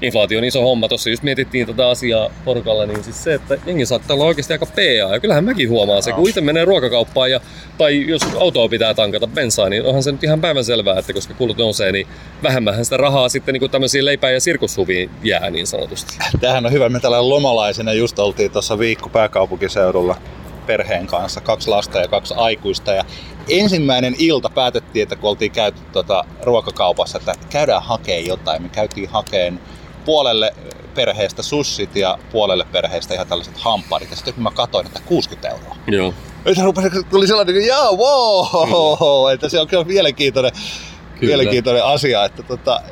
inflaatio 0.02 0.38
on 0.38 0.44
iso 0.44 0.62
homma. 0.62 0.88
Tuossa 0.88 1.10
just 1.10 1.22
mietittiin 1.22 1.66
tätä 1.66 1.88
asiaa 1.88 2.30
porukalla, 2.44 2.86
niin 2.86 3.04
siis 3.04 3.24
se, 3.24 3.34
että 3.34 3.58
jengi 3.66 3.86
saattaa 3.86 4.14
olla 4.14 4.24
oikeasti 4.24 4.52
aika 4.52 4.66
PA. 4.66 5.12
Ja 5.12 5.20
kyllähän 5.20 5.44
mäkin 5.44 5.68
huomaan 5.68 6.02
se, 6.02 6.12
kun 6.12 6.28
itse 6.28 6.40
menee 6.40 6.64
ruokakauppaan 6.64 7.30
ja, 7.30 7.40
tai 7.78 8.06
jos 8.08 8.22
autoa 8.40 8.68
pitää 8.68 8.94
tankata 8.94 9.26
bensaa, 9.26 9.68
niin 9.68 9.84
onhan 9.84 10.02
se 10.02 10.12
nyt 10.12 10.24
ihan 10.24 10.40
päivän 10.40 10.64
selvää, 10.64 10.98
että 10.98 11.12
koska 11.12 11.34
kulut 11.34 11.56
nousee, 11.56 11.92
niin 11.92 12.06
vähemmän 12.42 12.84
sitä 12.84 12.96
rahaa 12.96 13.28
sitten 13.28 13.52
niin 13.52 13.70
tämmöisiin 13.70 14.04
leipää 14.04 14.30
ja 14.30 14.40
sirkushuviin 14.40 15.10
jää 15.22 15.50
niin 15.50 15.66
sanotusti. 15.66 16.18
Tämähän 16.40 16.66
on 16.66 16.72
hyvä. 16.72 16.88
Me 16.88 17.00
tällä 17.00 17.28
lomalaisena 17.28 17.92
just 17.92 18.18
oltiin 18.18 18.50
tuossa 18.50 18.78
viikko 18.78 19.08
pääkaupunkiseudulla 19.08 20.16
perheen 20.66 21.06
kanssa, 21.06 21.40
kaksi 21.40 21.68
lasta 21.68 21.98
ja 21.98 22.08
kaksi 22.08 22.34
aikuista. 22.36 22.92
Ja 22.92 23.04
ensimmäinen 23.48 24.14
ilta 24.18 24.50
päätettiin, 24.50 25.02
että 25.02 25.16
kun 25.16 25.30
oltiin 25.30 25.52
käyty 25.52 25.78
tuota 25.92 26.24
ruokakaupassa, 26.42 27.18
että 27.18 27.34
käydään 27.50 27.82
hakemaan 27.82 28.26
jotain. 28.26 28.62
Me 28.62 28.68
käytiin 28.68 29.08
hakeen 29.08 29.60
puolelle 30.04 30.54
perheestä 30.94 31.42
sussit 31.42 31.96
ja 31.96 32.18
puolelle 32.32 32.66
perheestä 32.72 33.14
ihan 33.14 33.26
tällaiset 33.26 33.56
hamparit. 33.56 34.10
Ja 34.10 34.16
sitten 34.16 34.34
kun 34.34 34.42
mä 34.42 34.50
katsoin, 34.50 34.86
että 34.86 35.00
60 35.06 35.48
euroa. 35.48 35.76
Joo. 35.86 36.14
Ja 36.44 36.54
se 36.54 36.62
rupesi, 36.62 36.88
tuli 37.10 37.26
sellainen, 37.26 37.56
että 37.56 37.68
jaa, 37.68 37.92
wow, 37.92 39.32
että 39.32 39.48
se 39.48 39.60
on 39.60 39.68
kyllä 39.68 39.84
mielenkiintoinen, 39.84 40.52
kyllä. 41.20 41.30
mielenkiintoinen 41.30 41.84
asia, 41.84 42.24
että 42.24 42.42
tota, 42.42 42.82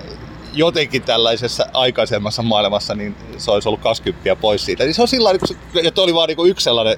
jotenkin 0.53 1.03
tällaisessa 1.03 1.67
aikaisemmassa 1.73 2.43
maailmassa 2.43 2.95
niin 2.95 3.17
se 3.37 3.51
olisi 3.51 3.69
ollut 3.69 3.81
20 3.81 4.37
pois 4.37 4.65
siitä. 4.65 4.85
Niin 4.85 4.95
se 4.95 5.03
on 5.03 5.09
sillä 5.09 5.33
niin 5.33 5.85
ja 5.85 5.91
toi 5.91 6.05
oli 6.05 6.15
vaan 6.15 6.29
niin 6.29 6.51
yksi 6.51 6.65
sellainen 6.65 6.97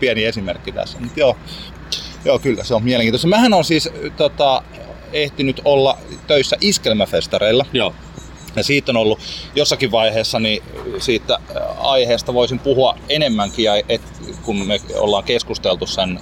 pieni 0.00 0.24
esimerkki 0.24 0.72
tässä. 0.72 0.98
Mutta 1.00 1.20
joo, 1.20 1.36
joo, 2.24 2.38
kyllä 2.38 2.64
se 2.64 2.74
on 2.74 2.84
mielenkiintoista. 2.84 3.28
Mähän 3.28 3.54
on 3.54 3.64
siis 3.64 3.88
tota, 4.16 4.62
ehtinyt 5.12 5.60
olla 5.64 5.98
töissä 6.26 6.56
iskelmäfestareilla. 6.60 7.66
Joo. 7.72 7.94
Ja 8.56 8.64
siitä 8.64 8.92
on 8.92 8.96
ollut 8.96 9.18
jossakin 9.54 9.90
vaiheessa, 9.90 10.40
niin 10.40 10.62
siitä 10.98 11.38
aiheesta 11.78 12.34
voisin 12.34 12.58
puhua 12.58 12.98
enemmänkin, 13.08 13.64
ja 13.64 13.82
et, 13.88 14.02
kun 14.42 14.66
me 14.66 14.80
ollaan 14.94 15.24
keskusteltu 15.24 15.86
sen 15.86 16.20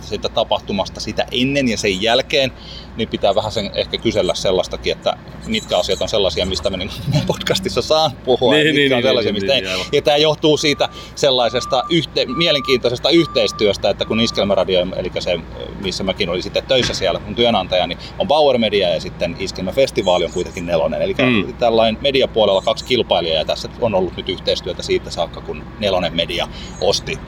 siitä 0.00 0.28
tapahtumasta 0.28 1.00
sitä 1.00 1.26
ennen 1.32 1.68
ja 1.68 1.78
sen 1.78 2.02
jälkeen, 2.02 2.52
niin 2.96 3.08
pitää 3.08 3.34
vähän 3.34 3.52
sen 3.52 3.70
ehkä 3.74 3.98
kysellä 3.98 4.34
sellaistakin, 4.34 4.92
että 4.92 5.16
mitkä 5.46 5.78
asiat 5.78 6.02
on 6.02 6.08
sellaisia, 6.08 6.46
mistä 6.46 6.70
me 6.70 6.76
niin 6.76 6.90
podcastissa 7.26 7.82
saan 7.82 8.10
puhua, 8.24 8.54
niin, 8.54 8.66
ja 8.66 8.72
mitkä 8.72 8.80
niin, 8.80 8.92
on 8.92 8.96
niin, 8.96 9.08
sellaisia, 9.08 9.32
niin, 9.32 9.42
mistä 9.42 9.54
niin, 9.54 9.66
ei. 9.66 9.76
Niin, 9.76 9.86
ja 9.92 10.02
tämä 10.02 10.16
johtuu 10.16 10.56
siitä 10.56 10.88
sellaisesta 11.14 11.84
yhte, 11.90 12.26
mielenkiintoisesta 12.26 13.10
yhteistyöstä, 13.10 13.90
että 13.90 14.04
kun 14.04 14.20
Iskelmäradio, 14.20 14.86
eli 14.96 15.10
se, 15.18 15.40
missä 15.80 16.04
mäkin 16.04 16.30
olin 16.30 16.42
sitten 16.42 16.66
töissä 16.66 16.94
siellä, 16.94 17.20
mun 17.20 17.34
työnantaja, 17.34 17.86
niin 17.86 17.98
on 18.18 18.28
Bauer 18.28 18.58
Media 18.58 18.88
ja 18.88 19.00
sitten 19.00 19.36
Iskelmä 19.38 19.72
Festivaali 19.72 20.24
on 20.24 20.32
kuitenkin 20.32 20.66
nelonen. 20.66 21.02
Eli 21.02 21.14
mm. 21.18 21.54
tällainen 21.54 22.02
mediapuolella 22.02 22.62
kaksi 22.62 22.84
kilpailijaa 22.84 23.38
ja 23.38 23.44
tässä 23.44 23.68
on 23.80 23.94
ollut 23.94 24.16
nyt 24.16 24.28
yhteistyötä 24.28 24.82
siitä 24.82 25.10
saakka, 25.10 25.40
kun 25.40 25.64
nelonen 25.78 26.16
media 26.16 26.48
osti 26.80 27.18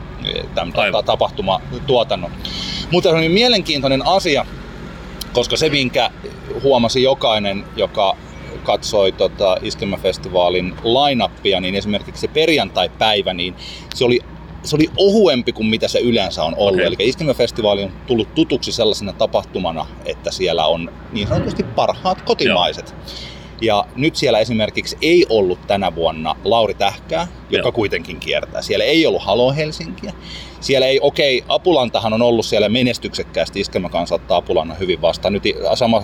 tämän 0.54 0.72
tapahtumatuotannon. 1.04 2.32
Mutta 2.90 3.08
se 3.08 3.14
on 3.14 3.20
niin 3.20 3.32
mielenkiintoinen 3.32 4.06
asia, 4.06 4.46
koska 5.32 5.56
se, 5.56 5.68
minkä 5.68 6.10
huomasi 6.62 7.02
jokainen, 7.02 7.64
joka 7.76 8.16
katsoi 8.62 9.12
tota 9.12 9.56
Iskelmäfestivaalin 9.62 10.74
line 10.84 11.60
niin 11.60 11.74
esimerkiksi 11.74 12.20
se 12.20 12.28
perjantai-päivä, 12.28 13.34
niin 13.34 13.54
se 13.94 14.04
oli 14.04 14.20
se 14.62 14.76
oli 14.76 14.88
ohuempi 14.96 15.52
kuin 15.52 15.66
mitä 15.66 15.88
se 15.88 15.98
yleensä 15.98 16.44
on 16.44 16.54
ollut. 16.56 16.74
Okay. 16.74 16.86
Eli 16.86 16.96
Iskelmäfestivaali 16.98 17.84
on 17.84 17.92
tullut 18.06 18.34
tutuksi 18.34 18.72
sellaisena 18.72 19.12
tapahtumana, 19.12 19.86
että 20.04 20.30
siellä 20.30 20.66
on 20.66 20.92
niin 21.12 21.28
sanotusti 21.28 21.62
parhaat 21.62 22.22
kotimaiset. 22.22 22.90
Joo. 22.90 22.98
Ja 23.60 23.84
nyt 23.96 24.16
siellä 24.16 24.38
esimerkiksi 24.38 24.96
ei 25.02 25.26
ollut 25.28 25.66
tänä 25.66 25.94
vuonna 25.94 26.36
Lauri 26.44 26.74
Tähkää, 26.74 27.28
joka 27.52 27.66
Joo. 27.66 27.72
kuitenkin 27.72 28.20
kiertää. 28.20 28.62
Siellä 28.62 28.84
ei 28.84 29.06
ollut 29.06 29.22
Halo 29.22 29.52
Helsinkiä. 29.52 30.12
Siellä 30.62 30.86
ei, 30.86 30.98
okei, 31.02 31.38
okay, 31.38 31.46
Apulantahan 31.48 32.12
on 32.12 32.22
ollut 32.22 32.46
siellä 32.46 32.68
menestyksekkäästi, 32.68 33.60
iskelmäkansa 33.60 34.14
ottaa 34.14 34.36
Apulannan 34.36 34.78
hyvin 34.78 35.02
vastaan. 35.02 35.32
Nyt 35.32 35.42
sama 35.74 36.02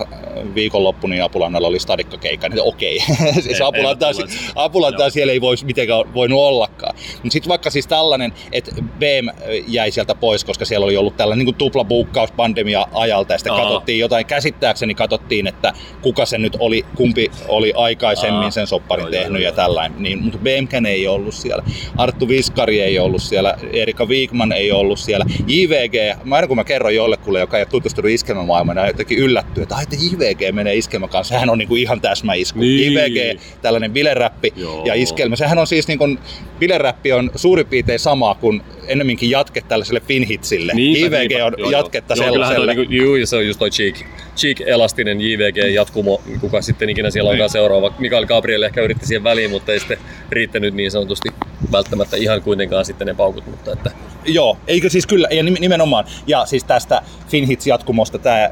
viikonloppu, 0.55 1.07
niin 1.07 1.23
Apulannalla 1.23 1.67
oli 1.67 1.79
stadikkakeikka, 1.79 2.49
niin 2.49 2.61
okei. 2.61 2.99
Okay. 3.11 3.33
siis 3.43 3.61
Apulantaa, 3.61 4.11
Apulantaa 4.55 5.09
siellä 5.09 5.33
ei 5.33 5.41
voisi 5.41 5.65
mitenkään 5.65 6.13
voinut 6.13 6.39
ollakaan. 6.39 6.95
Mutta 7.13 7.29
sitten 7.29 7.49
vaikka 7.49 7.69
siis 7.69 7.87
tällainen, 7.87 8.33
että 8.51 8.71
BM 8.99 9.29
jäi 9.67 9.91
sieltä 9.91 10.15
pois, 10.15 10.43
koska 10.43 10.65
siellä 10.65 10.85
oli 10.85 10.97
ollut 10.97 11.17
tällainen 11.17 11.45
niin 11.45 11.55
tuplabuukkaus 11.55 12.31
pandemia 12.31 12.87
ajalta, 12.93 13.33
ja 13.33 13.37
sitten 13.37 13.53
Aha. 13.53 13.63
katsottiin 13.63 13.99
jotain, 13.99 14.25
käsittääkseni 14.25 14.95
katsottiin, 14.95 15.47
että 15.47 15.73
kuka 16.01 16.25
se 16.25 16.37
nyt 16.37 16.57
oli, 16.59 16.85
kumpi 16.95 17.31
oli 17.47 17.73
aikaisemmin 17.75 18.39
Aha. 18.39 18.51
sen 18.51 18.67
sopparin 18.67 19.05
oh, 19.05 19.11
tehnyt 19.11 19.41
joo, 19.41 19.49
ja 19.49 19.55
tällainen. 19.55 20.03
Niin, 20.03 20.23
mutta 20.23 20.37
BMkän 20.37 20.85
ei 20.85 21.07
ollut 21.07 21.33
siellä. 21.39 21.63
Arttu 21.97 22.27
Viskari 22.27 22.81
ei 22.81 22.99
ollut 22.99 23.21
siellä. 23.21 23.55
Erika 23.73 24.07
Viikman 24.07 24.51
ei 24.51 24.71
ollut 24.71 24.99
siellä. 24.99 25.25
JVG, 25.47 26.19
mä 26.23 26.35
aina 26.35 26.47
kun 26.47 26.57
mä 26.57 26.63
kerron 26.63 26.95
jollekulle, 26.95 27.39
joka 27.39 27.57
ei 27.57 27.61
ole 27.61 27.67
tutustunut 27.69 28.11
iskelmämaailmaan, 28.11 28.77
niin 28.77 28.87
jotenkin 28.87 29.17
yllättyy, 29.17 29.63
että, 29.63 29.75
että 29.81 29.95
JVG 29.95 30.55
menee 30.55 30.75
iskelmän 30.75 31.09
kanssa. 31.09 31.33
Sehän 31.33 31.49
on 31.49 31.57
niin 31.57 31.67
kuin 31.67 31.81
ihan 31.81 32.01
täsmäisku. 32.01 32.59
Niin. 32.59 32.93
JVG, 32.93 33.39
tällainen 33.61 33.91
bileräppi 33.91 34.53
ja 34.85 34.93
iskelmä. 34.93 35.35
Sehän 35.35 35.57
on 35.57 35.67
siis 35.67 35.87
niin 35.87 35.99
kuin, 35.99 36.19
bileräppi 36.59 37.11
on 37.11 37.31
suurin 37.35 37.65
piirtein 37.65 37.99
sama 37.99 38.35
kuin 38.35 38.61
ennemminkin 38.87 39.29
jatke 39.29 39.61
tällaiselle 39.61 39.99
finhitsille. 39.99 40.73
Niinpä, 40.73 41.17
JVG 41.17 41.45
on 41.45 41.53
joo, 41.57 41.71
jatketta 41.71 42.13
joo, 42.13 42.25
sellaiselle. 42.25 42.73
Joo, 42.73 42.85
niin 42.89 43.03
kuin, 43.03 43.27
se 43.27 43.35
on 43.35 43.47
just 43.47 43.59
toi 43.59 43.69
cheek, 43.69 43.95
cheek 44.39 44.61
elastinen 44.61 45.21
JVG-jatkumo, 45.21 46.21
kuka 46.41 46.61
sitten 46.61 46.89
ikinä 46.89 47.09
siellä 47.11 47.29
onkaan 47.29 47.45
niin. 47.45 47.51
seuraava. 47.51 47.93
Mikael 47.99 48.25
Gabriel 48.25 48.61
ehkä 48.61 48.81
yritti 48.81 49.05
siihen 49.05 49.23
väliin, 49.23 49.51
mutta 49.51 49.71
ei 49.71 49.79
sitten 49.79 49.97
riittänyt 50.29 50.73
niin 50.73 50.91
sanotusti 50.91 51.29
välttämättä 51.71 52.17
ihan 52.17 52.41
kuitenkaan 52.41 52.85
sitten 52.85 53.07
ne 53.07 53.13
paukut. 53.13 53.45
Mutta 53.45 53.73
että... 53.73 53.91
Joo, 54.25 54.57
eikö 54.67 54.89
siis 54.89 55.07
kyllä, 55.07 55.27
ja 55.31 55.43
nimenomaan. 55.43 56.05
Ja 56.27 56.45
siis 56.45 56.63
tästä 56.63 57.01
Finhits-jatkumosta 57.27 58.19
tämä 58.19 58.49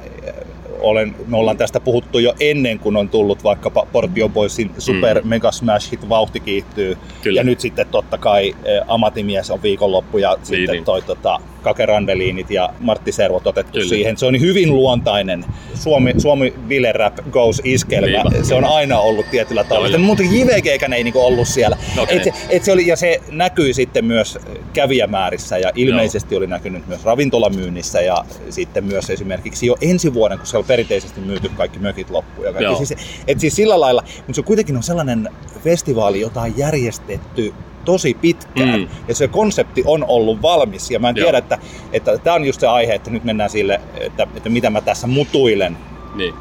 olen, 0.79 1.15
me 1.27 1.37
ollaan 1.37 1.57
tästä 1.57 1.79
puhuttu 1.79 2.19
jo 2.19 2.33
ennen 2.39 2.79
kuin 2.79 2.95
on 2.95 3.09
tullut 3.09 3.43
vaikkapa 3.43 3.87
Portio 3.91 4.29
Boysin 4.29 4.71
Super 4.77 5.21
mm. 5.21 5.27
Mega 5.27 5.51
Smash 5.51 5.91
Hit 5.91 6.09
Vauhti 6.09 6.39
kiihtyy. 6.39 6.97
Kyllä. 7.23 7.39
Ja 7.39 7.43
nyt 7.43 7.59
sitten 7.59 7.87
totta 7.91 8.17
kai 8.17 8.55
eh, 8.65 8.81
Amatimies 8.87 9.51
on 9.51 9.63
viikonloppu 9.63 10.17
ja 10.17 10.33
niin, 10.33 10.45
sitten 10.45 10.73
niin. 10.73 10.85
toi 10.85 11.01
tota, 11.01 11.39
Kake 11.67 11.85
Randeliinit 11.85 12.51
ja 12.51 12.69
Martti 12.79 13.11
Servot 13.11 13.47
otettu 13.47 13.71
Kyllä. 13.71 13.89
siihen. 13.89 14.17
Se 14.17 14.25
on 14.25 14.39
hyvin 14.39 14.73
luontainen. 14.73 15.45
Suomi, 15.73 16.13
Suomi 16.17 16.53
Ville 16.69 16.91
Rap 16.91 17.17
Goes 17.31 17.61
iskelmä. 17.63 18.23
Se 18.43 18.55
on 18.55 18.65
aina 18.65 18.99
ollut 18.99 19.25
tietyllä 19.31 19.63
tavalla. 19.63 19.97
Mutta 19.97 20.23
JVG 20.23 20.65
ei 20.95 21.03
niinku 21.03 21.19
ollut 21.19 21.47
siellä. 21.47 21.77
Okay. 21.97 22.17
Et 22.17 22.23
se, 22.23 22.33
et 22.49 22.63
se 22.63 22.71
oli, 22.71 22.87
ja 22.87 22.95
se 22.95 23.21
näkyi 23.31 23.73
sitten 23.73 24.05
myös 24.05 24.39
kävijämäärissä 24.73 25.57
ja 25.57 25.71
ilmeisesti 25.75 26.35
Joo. 26.35 26.37
oli 26.37 26.47
näkynyt 26.47 26.87
myös 26.87 27.03
ravintolamyynnissä 27.03 28.01
ja 28.01 28.25
sitten 28.49 28.83
myös 28.83 29.09
esimerkiksi 29.09 29.65
jo 29.65 29.75
ensi 29.81 30.13
vuoden, 30.13 30.37
kun 30.37 30.47
se 30.47 30.57
on 30.57 30.65
perinteisesti 30.65 31.21
myyty 31.21 31.49
kaikki 31.49 31.79
mökit 31.79 32.09
loppuun. 32.09 32.47
Siis, 32.77 32.93
et 33.27 33.39
siis 33.39 33.55
sillä 33.55 33.79
lailla, 33.79 34.03
mutta 34.17 34.33
se 34.33 34.41
kuitenkin 34.41 34.77
on 34.77 34.83
sellainen 34.83 35.29
festivaali, 35.63 36.21
jota 36.21 36.41
on 36.41 36.57
järjestetty 36.57 37.53
tosi 37.87 38.13
pitkään. 38.13 38.79
Mm. 38.79 38.87
Ja 39.07 39.15
se 39.15 39.27
konsepti 39.27 39.83
on 39.85 40.05
ollut 40.07 40.41
valmis. 40.41 40.91
Ja 40.91 40.99
mä 40.99 41.09
en 41.09 41.15
Joo. 41.15 41.25
tiedä, 41.25 41.37
että, 41.37 41.57
että 41.93 42.17
tämä 42.17 42.35
on 42.35 42.45
just 42.45 42.59
se 42.59 42.67
aihe, 42.67 42.93
että 42.93 43.09
nyt 43.09 43.23
mennään 43.23 43.49
sille, 43.49 43.81
että, 43.99 44.27
että 44.35 44.49
mitä 44.49 44.69
mä 44.69 44.81
tässä 44.81 45.07
mutuilen. 45.07 45.77
Niin. 46.15 46.33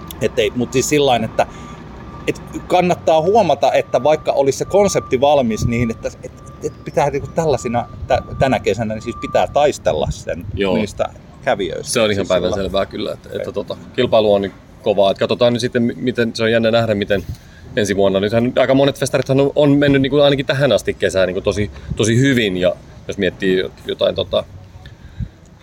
Mutta 0.56 0.72
siis 0.72 0.88
sillain, 0.88 1.24
että, 1.24 1.46
että 2.26 2.40
kannattaa 2.66 3.20
huomata, 3.20 3.72
että 3.72 4.02
vaikka 4.02 4.32
olisi 4.32 4.58
se 4.58 4.64
konsepti 4.64 5.20
valmis, 5.20 5.66
niin 5.66 5.90
että, 5.90 6.10
että, 6.22 6.42
että 6.64 6.78
pitää 6.84 7.10
niin 7.10 7.22
tällaisina 7.34 7.88
tä, 8.06 8.22
tänä 8.38 8.60
kesänä 8.60 8.94
niin 8.94 9.02
siis 9.02 9.16
pitää 9.20 9.46
taistella 9.46 10.06
sen 10.10 10.46
Joo. 10.54 10.74
niistä 10.76 11.08
kävijöistä. 11.44 11.92
Se 11.92 12.00
on 12.00 12.10
ihan 12.10 12.14
siis 12.14 12.28
sillä- 12.28 12.40
päivänselvää 12.40 12.86
kyllä, 12.86 13.12
että, 13.12 13.28
että 13.36 13.52
tota, 13.52 13.76
kilpailu 13.96 14.34
on 14.34 14.42
niin 14.42 14.52
kovaa. 14.82 15.10
Että 15.10 15.18
katsotaan 15.18 15.52
nyt 15.52 15.60
sitten, 15.60 15.92
miten 15.96 16.36
se 16.36 16.42
on 16.42 16.52
jännä 16.52 16.70
nähdä, 16.70 16.94
miten 16.94 17.24
ensi 17.76 17.96
vuonna. 17.96 18.20
Nythän 18.20 18.52
aika 18.56 18.74
monet 18.74 18.98
festarithan 18.98 19.40
on, 19.40 19.52
on 19.54 19.70
mennyt 19.70 20.02
niin 20.02 20.10
kuin 20.10 20.22
ainakin 20.22 20.46
tähän 20.46 20.72
asti 20.72 20.94
kesään 20.94 21.26
niin 21.26 21.34
kuin 21.34 21.44
tosi, 21.44 21.70
tosi 21.96 22.18
hyvin. 22.18 22.56
Ja 22.56 22.76
jos 23.08 23.18
miettii 23.18 23.64
jotain 23.86 24.14
tota, 24.14 24.44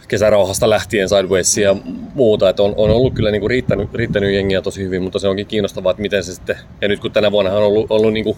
kesärauhasta 0.07 0.69
lähtien 0.69 1.09
Sidewaysia 1.09 1.69
ja 1.69 1.75
muuta, 2.13 2.49
että 2.49 2.63
on, 2.63 2.73
on 2.77 2.89
ollut 2.89 3.13
kyllä 3.13 3.31
niin 3.31 3.39
kuin 3.39 3.49
riittänyt, 3.49 3.93
riittänyt 3.93 4.33
jengiä 4.33 4.61
tosi 4.61 4.83
hyvin, 4.83 5.03
mutta 5.03 5.19
se 5.19 5.27
onkin 5.27 5.47
kiinnostavaa, 5.47 5.91
että 5.91 6.01
miten 6.01 6.23
se 6.23 6.33
sitten, 6.33 6.57
ja 6.81 6.87
nyt 6.87 6.99
kun 6.99 7.11
tänä 7.11 7.31
vuonna 7.31 7.51
on 7.51 7.63
ollut, 7.63 7.85
ollut 7.89 8.13
niin 8.13 8.23
kuin 8.23 8.37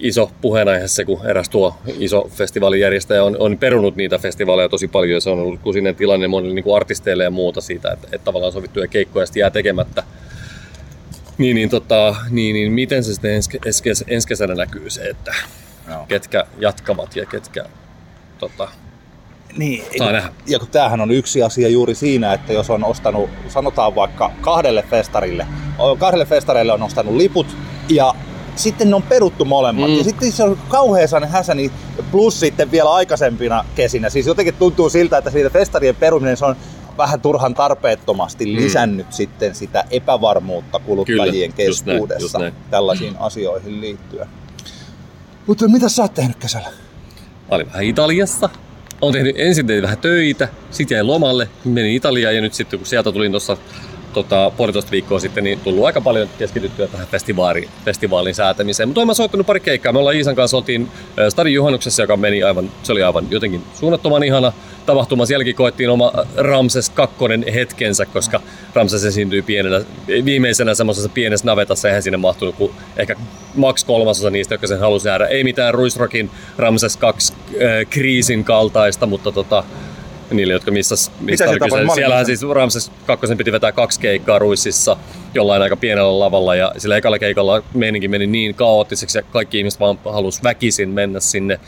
iso 0.00 0.30
puheenaihe 0.40 0.88
se, 0.88 1.04
kun 1.04 1.26
eräs 1.26 1.48
tuo 1.48 1.74
iso 1.98 2.30
festivaalijärjestäjä 2.34 3.24
on, 3.24 3.36
on 3.38 3.58
perunut 3.58 3.96
niitä 3.96 4.18
festivaaleja 4.18 4.68
tosi 4.68 4.88
paljon 4.88 5.14
ja 5.14 5.20
se 5.20 5.30
on 5.30 5.38
ollut 5.38 5.60
kusinen 5.60 5.96
tilanne 5.96 6.28
monille 6.28 6.54
niin 6.54 6.64
kuin 6.64 6.76
artisteille 6.76 7.24
ja 7.24 7.30
muuta 7.30 7.60
siitä, 7.60 7.92
että, 7.92 8.08
että 8.12 8.24
tavallaan 8.24 8.52
sovittuja 8.52 8.88
keikkoja 8.88 9.26
sitten 9.26 9.40
jää 9.40 9.50
tekemättä. 9.50 10.02
Niin, 11.40 11.54
niin, 11.54 11.70
tota, 11.70 12.16
niin, 12.30 12.54
niin 12.54 12.72
miten 12.72 13.04
se 13.04 13.12
sitten 13.12 13.34
ensi, 13.34 13.58
ensi, 13.66 14.04
ensi 14.08 14.28
kesänä 14.28 14.54
näkyy 14.54 14.90
se, 14.90 15.02
että 15.02 15.34
Joo. 15.90 16.06
ketkä 16.08 16.44
jatkavat 16.58 17.16
ja 17.16 17.26
ketkä 17.26 17.64
tota, 18.38 18.68
Niin, 19.56 19.84
Saa 19.98 20.12
nähdä. 20.12 20.32
ja 20.46 20.58
kun 20.58 20.68
tämähän 20.68 21.00
on 21.00 21.10
yksi 21.10 21.42
asia 21.42 21.68
juuri 21.68 21.94
siinä, 21.94 22.32
että 22.32 22.52
jos 22.52 22.70
on 22.70 22.84
ostanut, 22.84 23.30
sanotaan 23.48 23.94
vaikka 23.94 24.30
kahdelle 24.40 24.84
festarille, 24.90 25.46
kahdelle 25.98 26.24
festareille 26.26 26.72
on 26.72 26.82
ostanut 26.82 27.14
liput 27.14 27.56
ja 27.88 28.14
sitten 28.56 28.90
ne 28.90 28.96
on 28.96 29.02
peruttu 29.02 29.44
molemmat. 29.44 29.90
Mm. 29.90 29.96
Ja 29.96 30.04
sitten 30.04 30.32
se 30.32 30.42
on 30.42 30.58
kauhean 30.68 31.28
häsäni, 31.28 31.72
plus 32.10 32.40
sitten 32.40 32.70
vielä 32.70 32.92
aikaisempina 32.92 33.64
kesinä. 33.74 34.10
Siis 34.10 34.26
jotenkin 34.26 34.54
tuntuu 34.54 34.90
siltä, 34.90 35.18
että 35.18 35.30
siitä 35.30 35.50
festarien 35.50 35.96
peruminen 35.96 36.36
se 36.36 36.44
on 36.44 36.56
vähän 37.02 37.20
turhan 37.20 37.54
tarpeettomasti 37.54 38.46
Mm. 38.46 38.56
lisännyt 38.56 39.12
sitten 39.12 39.54
sitä 39.54 39.84
epävarmuutta 39.90 40.78
kuluttajien 40.78 41.52
Kyllä, 41.52 41.68
just 41.68 41.86
näin, 41.86 41.96
just 41.98 42.08
keskuudessa 42.12 42.38
näin. 42.38 42.54
tällaisiin 42.70 43.16
asioihin 43.18 43.80
liittyen. 43.80 44.26
Mutta 45.46 45.68
mitä 45.68 45.88
sä 45.88 46.02
oot 46.02 46.14
tehnyt 46.14 46.36
kesällä? 46.36 46.68
Mä 47.50 47.56
olin 47.56 47.66
vähän 47.66 47.84
Italiassa. 47.84 48.48
Olen 49.00 49.12
tehnyt 49.12 49.34
ensin 49.38 49.66
tein 49.66 49.82
vähän 49.82 49.98
töitä, 49.98 50.48
sitten 50.70 50.94
jäin 50.96 51.06
lomalle, 51.06 51.48
menin 51.64 51.92
Italiaan 51.96 52.34
ja 52.34 52.40
nyt 52.40 52.54
sitten 52.54 52.78
kun 52.78 52.86
sieltä 52.86 53.12
tulin 53.12 53.32
tuossa 53.32 53.56
tota, 54.12 54.52
puolitoista 54.56 54.90
viikkoa 54.90 55.20
sitten, 55.20 55.44
niin 55.44 55.60
tullut 55.60 55.84
aika 55.86 56.00
paljon 56.00 56.28
keskityttyä 56.38 56.86
tähän 56.86 57.06
festivaali, 57.06 57.68
festivaalin 57.84 58.34
säätämiseen. 58.34 58.88
Mutta 58.88 59.00
olen 59.00 59.14
soittanut 59.14 59.46
pari 59.46 59.60
keikkaa. 59.60 59.92
Me 59.92 59.98
ollaan 59.98 60.16
Iisan 60.16 60.34
kanssa 60.36 60.56
oltiin 60.56 60.88
Stadin 61.28 61.54
juhannuksessa, 61.54 62.02
joka 62.02 62.16
meni 62.16 62.42
aivan, 62.42 62.70
se 62.82 62.92
oli 62.92 63.02
aivan 63.02 63.26
jotenkin 63.30 63.62
suunnattoman 63.74 64.22
ihana 64.22 64.52
tapahtuma. 64.90 65.26
Sielläkin 65.26 65.54
koettiin 65.54 65.90
oma 65.90 66.12
Ramses 66.36 66.90
2 66.90 67.16
hetkensä, 67.54 68.06
koska 68.06 68.40
Ramses 68.74 69.04
esiintyi 69.04 69.42
pienenä, 69.42 69.80
viimeisenä 70.24 70.74
semmoisessa 70.74 71.08
pienessä 71.08 71.46
navetassa, 71.46 71.88
eihän 71.88 72.02
sinne 72.02 72.16
mahtunut 72.16 72.54
kuin 72.54 72.72
ehkä 72.96 73.16
maks 73.54 73.84
kolmasosa 73.84 74.30
niistä, 74.30 74.54
jotka 74.54 74.66
sen 74.66 74.80
halusi 74.80 75.08
jäädä. 75.08 75.26
Ei 75.26 75.44
mitään 75.44 75.74
Ruisrokin 75.74 76.30
Ramses 76.58 76.96
2 76.96 77.32
äh, 77.32 77.56
kriisin 77.90 78.44
kaltaista, 78.44 79.06
mutta 79.06 79.32
tota, 79.32 79.64
niille, 80.30 80.52
jotka 80.52 80.70
missä, 80.70 80.96
se 80.96 81.10
mistä 81.20 81.50
oli 81.50 81.58
kyse. 81.58 81.76
Siellähän 81.94 82.26
missä? 82.26 82.40
siis 82.40 82.52
Ramses 82.52 82.92
2 83.06 83.36
piti 83.36 83.52
vetää 83.52 83.72
kaksi 83.72 84.00
keikkaa 84.00 84.38
Ruississa 84.38 84.96
jollain 85.34 85.62
aika 85.62 85.76
pienellä 85.76 86.18
lavalla 86.18 86.54
ja 86.54 86.72
sillä 86.78 86.96
ekalla 86.96 87.18
keikalla 87.18 87.62
meininki 87.74 88.08
meni 88.08 88.26
niin 88.26 88.54
kaoottiseksi 88.54 89.18
ja 89.18 89.22
kaikki 89.22 89.58
ihmiset 89.58 89.80
vaan 89.80 89.98
halus 90.04 90.42
väkisin 90.42 90.88
mennä 90.88 91.20
sinne. 91.20 91.60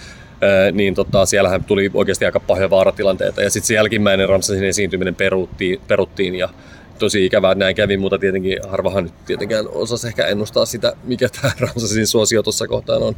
Niin 0.72 0.94
tota, 0.94 1.26
siellähän 1.26 1.64
tuli 1.64 1.90
oikeasti 1.94 2.24
aika 2.24 2.40
pahoja 2.40 2.70
vaaratilanteita 2.70 3.42
ja 3.42 3.50
sitten 3.50 3.66
se 3.66 3.74
jälkimmäinen 3.74 4.28
Ramsesin 4.28 4.64
esiintyminen 4.64 5.14
peruttiin, 5.14 5.80
peruttiin 5.88 6.34
ja 6.34 6.48
tosi 6.98 7.26
ikävää, 7.26 7.54
näin 7.54 7.76
kävi, 7.76 7.96
mutta 7.96 8.18
tietenkin 8.18 8.58
harvahan 8.68 9.04
nyt 9.04 9.12
tietenkään 9.26 9.68
osasi 9.68 10.06
ehkä 10.06 10.26
ennustaa 10.26 10.66
sitä, 10.66 10.92
mikä 11.04 11.28
tämä 11.28 11.52
Ramsesin 11.60 12.06
suosio 12.06 12.42
tuossa 12.42 12.68
kohtaan 12.68 13.02
on. 13.02 13.14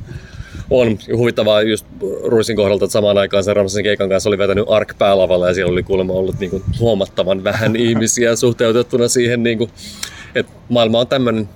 On 0.70 0.98
huvittavaa 1.16 1.62
just 1.62 1.86
Ruisin 2.24 2.56
kohdalta, 2.56 2.84
että 2.84 2.92
samaan 2.92 3.18
aikaan 3.18 3.44
sen 3.44 3.56
Ramsesin 3.56 3.84
keikan 3.84 4.08
kanssa 4.08 4.30
oli 4.30 4.38
vetänyt 4.38 4.64
Ark 4.68 4.94
päälavalla 4.98 5.48
ja 5.48 5.54
siellä 5.54 5.72
oli 5.72 5.82
kuulemma 5.82 6.12
ollut 6.12 6.40
niin 6.40 6.50
kuin 6.50 6.62
huomattavan 6.80 7.44
vähän 7.44 7.76
ihmisiä 7.86 8.36
suhteutettuna 8.36 9.08
siihen, 9.08 9.42
niin 9.42 9.58
kuin, 9.58 9.70
että 10.34 10.52
maailma 10.68 11.00
on 11.00 11.06
tämmöinen. 11.06 11.48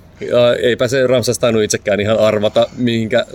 Eipä 0.61 0.87
se 0.87 1.07
Ramses 1.07 1.39
tainnut 1.39 1.63
itsekään 1.63 1.99
ihan 1.99 2.19
arvata, 2.19 2.69
mihinkä 2.77 3.25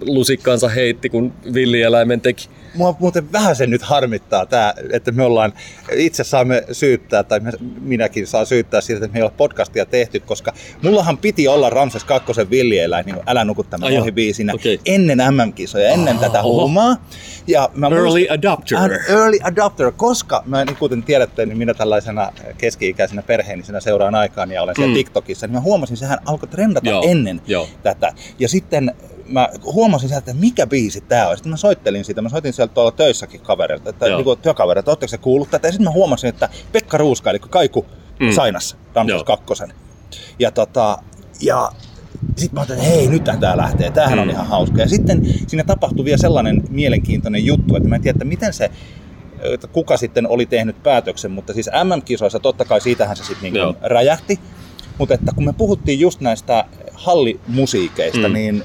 lusikkaansa 0.00 0.68
heitti, 0.68 1.08
kun 1.08 1.32
villieläimen 1.54 2.20
teki. 2.20 2.48
Mua 2.76 2.96
muuten 2.98 3.32
vähän 3.32 3.56
se 3.56 3.66
nyt 3.66 3.82
harmittaa, 3.82 4.46
tää, 4.46 4.74
että 4.92 5.12
me 5.12 5.22
ollaan, 5.24 5.52
itse 5.94 6.24
saamme 6.24 6.64
syyttää, 6.72 7.22
tai 7.22 7.40
minäkin 7.80 8.26
saa 8.26 8.44
syyttää 8.44 8.80
siitä, 8.80 9.04
että 9.04 9.12
me 9.14 9.18
ei 9.18 9.22
ole 9.22 9.32
podcastia 9.36 9.86
tehty, 9.86 10.20
koska 10.20 10.52
mullahan 10.82 11.18
piti 11.18 11.48
olla 11.48 11.70
Ramses 11.70 12.04
2 12.04 12.32
villieläin, 12.50 13.06
niin 13.06 13.16
Älä 13.26 13.44
nuku 13.44 13.64
tämän 13.64 13.92
ohi 14.00 14.12
biisinä, 14.12 14.52
okei. 14.54 14.80
ennen 14.86 15.18
MM-kisoja, 15.18 15.88
ennen 15.90 16.18
tätä 16.18 16.42
oho. 16.42 16.60
hommaa. 16.60 16.96
Ja 17.46 17.70
mä 17.74 17.86
Early 17.86 18.02
muistan- 18.08 18.32
adopter. 18.34 18.78
An 18.78 18.90
early 19.08 19.38
adopter, 19.42 19.92
koska 19.96 20.42
mä, 20.46 20.64
niin 20.64 20.76
kuten 20.76 21.02
tiedätte, 21.02 21.46
niin 21.46 21.58
minä 21.58 21.74
tällaisena 21.74 22.32
keski-ikäisenä 22.58 23.22
perheenisenä 23.22 23.80
seuraan 23.80 24.14
aikaan 24.14 24.50
ja 24.50 24.62
olen 24.62 24.74
siellä 24.76 24.90
Mm. 24.92 24.94
TikTokissa, 24.96 25.46
niin 25.46 25.54
mä 25.54 25.60
huomasin, 25.60 25.96
sehän 25.96 26.18
alkoi 26.26 26.48
trendata 26.48 26.90
Joo, 26.90 27.02
ennen 27.06 27.40
joo. 27.46 27.68
tätä. 27.82 28.12
Ja 28.38 28.48
sitten 28.48 28.94
mä 29.28 29.48
huomasin 29.64 30.08
sieltä, 30.08 30.30
että 30.30 30.40
mikä 30.40 30.66
biisi 30.66 31.00
tää 31.00 31.28
on. 31.28 31.36
Sitten 31.36 31.50
mä 31.50 31.56
soittelin 31.56 32.04
sitä. 32.04 32.22
Mä 32.22 32.28
soitin 32.28 32.52
sieltä 32.52 32.74
tuolla 32.74 32.90
töissäkin 32.90 33.40
kavereilta, 33.40 33.90
että 33.90 34.06
Joo. 34.06 34.16
niinku 34.16 34.36
työkavereilta, 34.36 34.90
ootteko 34.90 35.08
se 35.08 35.18
kuullut 35.18 35.50
tätä? 35.50 35.68
Ja 35.68 35.72
sitten 35.72 35.84
mä 35.84 35.90
huomasin, 35.92 36.28
että 36.28 36.48
Pekka 36.72 36.98
Ruuska, 36.98 37.30
eli 37.30 37.38
Kaiku 37.38 37.86
Mm. 38.20 38.26
mm. 38.26 38.32
Sainas, 38.32 38.76
Ramses 38.94 39.22
kakkosen. 39.22 39.72
Ja 40.38 40.50
tota, 40.50 40.98
ja 41.40 41.72
sitten 42.36 42.54
mä 42.54 42.60
ajattelin, 42.60 42.82
että 42.82 42.94
hei, 42.94 43.08
nythän 43.08 43.40
tää 43.40 43.56
lähtee, 43.56 43.90
tämähän 43.90 44.18
mm. 44.18 44.22
on 44.22 44.30
ihan 44.30 44.46
hauska. 44.46 44.80
Ja 44.80 44.88
sitten 44.88 45.22
siinä 45.46 45.64
tapahtui 45.64 46.04
vielä 46.04 46.18
sellainen 46.18 46.62
mielenkiintoinen 46.70 47.46
juttu, 47.46 47.76
että 47.76 47.88
mä 47.88 47.94
en 47.96 48.02
tiedä, 48.02 48.16
että 48.16 48.24
miten 48.24 48.52
se 48.52 48.70
että 49.54 49.66
kuka 49.66 49.96
sitten 49.96 50.26
oli 50.28 50.46
tehnyt 50.46 50.82
päätöksen, 50.82 51.30
mutta 51.30 51.52
siis 51.52 51.70
MM-kisoissa 51.84 52.40
totta 52.40 52.64
kai 52.64 52.80
siitähän 52.80 53.16
se 53.16 53.24
sitten 53.24 53.52
niin 53.52 53.76
räjähti. 53.82 54.40
Mutta 54.98 55.14
että 55.14 55.32
kun 55.34 55.44
me 55.44 55.52
puhuttiin 55.52 56.00
just 56.00 56.20
näistä 56.20 56.64
hallimusiikeista, 56.92 58.28
Mm. 58.28 58.34
niin 58.34 58.62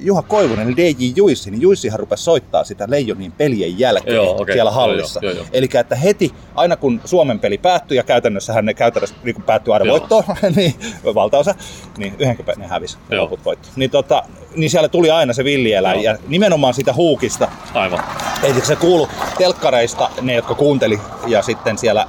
Juha 0.00 0.22
Koivunen, 0.22 0.66
eli 0.66 0.76
DJ 0.76 1.12
Juissi, 1.16 1.50
niin 1.50 1.62
Juissihan 1.62 2.00
rupesi 2.00 2.22
soittaa 2.22 2.64
sitä 2.64 2.84
Leijonin 2.88 3.32
pelien 3.32 3.78
jälkeen 3.78 4.16
Joo, 4.16 4.40
okei. 4.40 4.52
siellä 4.52 4.70
hallissa. 4.70 5.20
joo, 5.22 5.32
joo, 5.32 5.42
joo. 5.42 5.46
Eli 5.52 5.68
että 5.74 5.96
heti, 5.96 6.32
aina 6.54 6.76
kun 6.76 7.00
Suomen 7.04 7.38
peli 7.38 7.58
päättyi, 7.58 7.96
ja 7.96 8.02
käytännössähän 8.02 8.64
ne 8.64 8.74
käytännössä 8.74 9.16
niin 9.24 9.42
päättyi 9.42 9.72
aina 9.72 9.84
Joo. 9.84 9.92
voittoon, 9.98 10.24
niin 10.56 10.74
valtaosa, 11.14 11.54
niin 11.98 12.14
yhdenkin 12.18 12.46
ne 12.56 12.66
hävisi, 12.66 12.98
Joo. 13.10 13.22
loput 13.22 13.44
voitto. 13.44 13.68
Niin, 13.76 13.90
tota, 13.90 14.22
niin 14.56 14.70
siellä 14.70 14.88
tuli 14.88 15.10
aina 15.10 15.32
se 15.32 15.44
villieläin, 15.44 16.02
ja 16.02 16.18
nimenomaan 16.28 16.74
sitä 16.74 16.92
huukista, 16.92 17.48
Aivan. 17.74 18.04
Eli 18.42 18.60
se 18.60 18.76
kuulu 18.76 19.08
telkkareista 19.38 20.10
ne, 20.20 20.34
jotka 20.34 20.54
kuunteli 20.54 20.98
ja 21.26 21.42
sitten 21.42 21.78
siellä, 21.78 22.06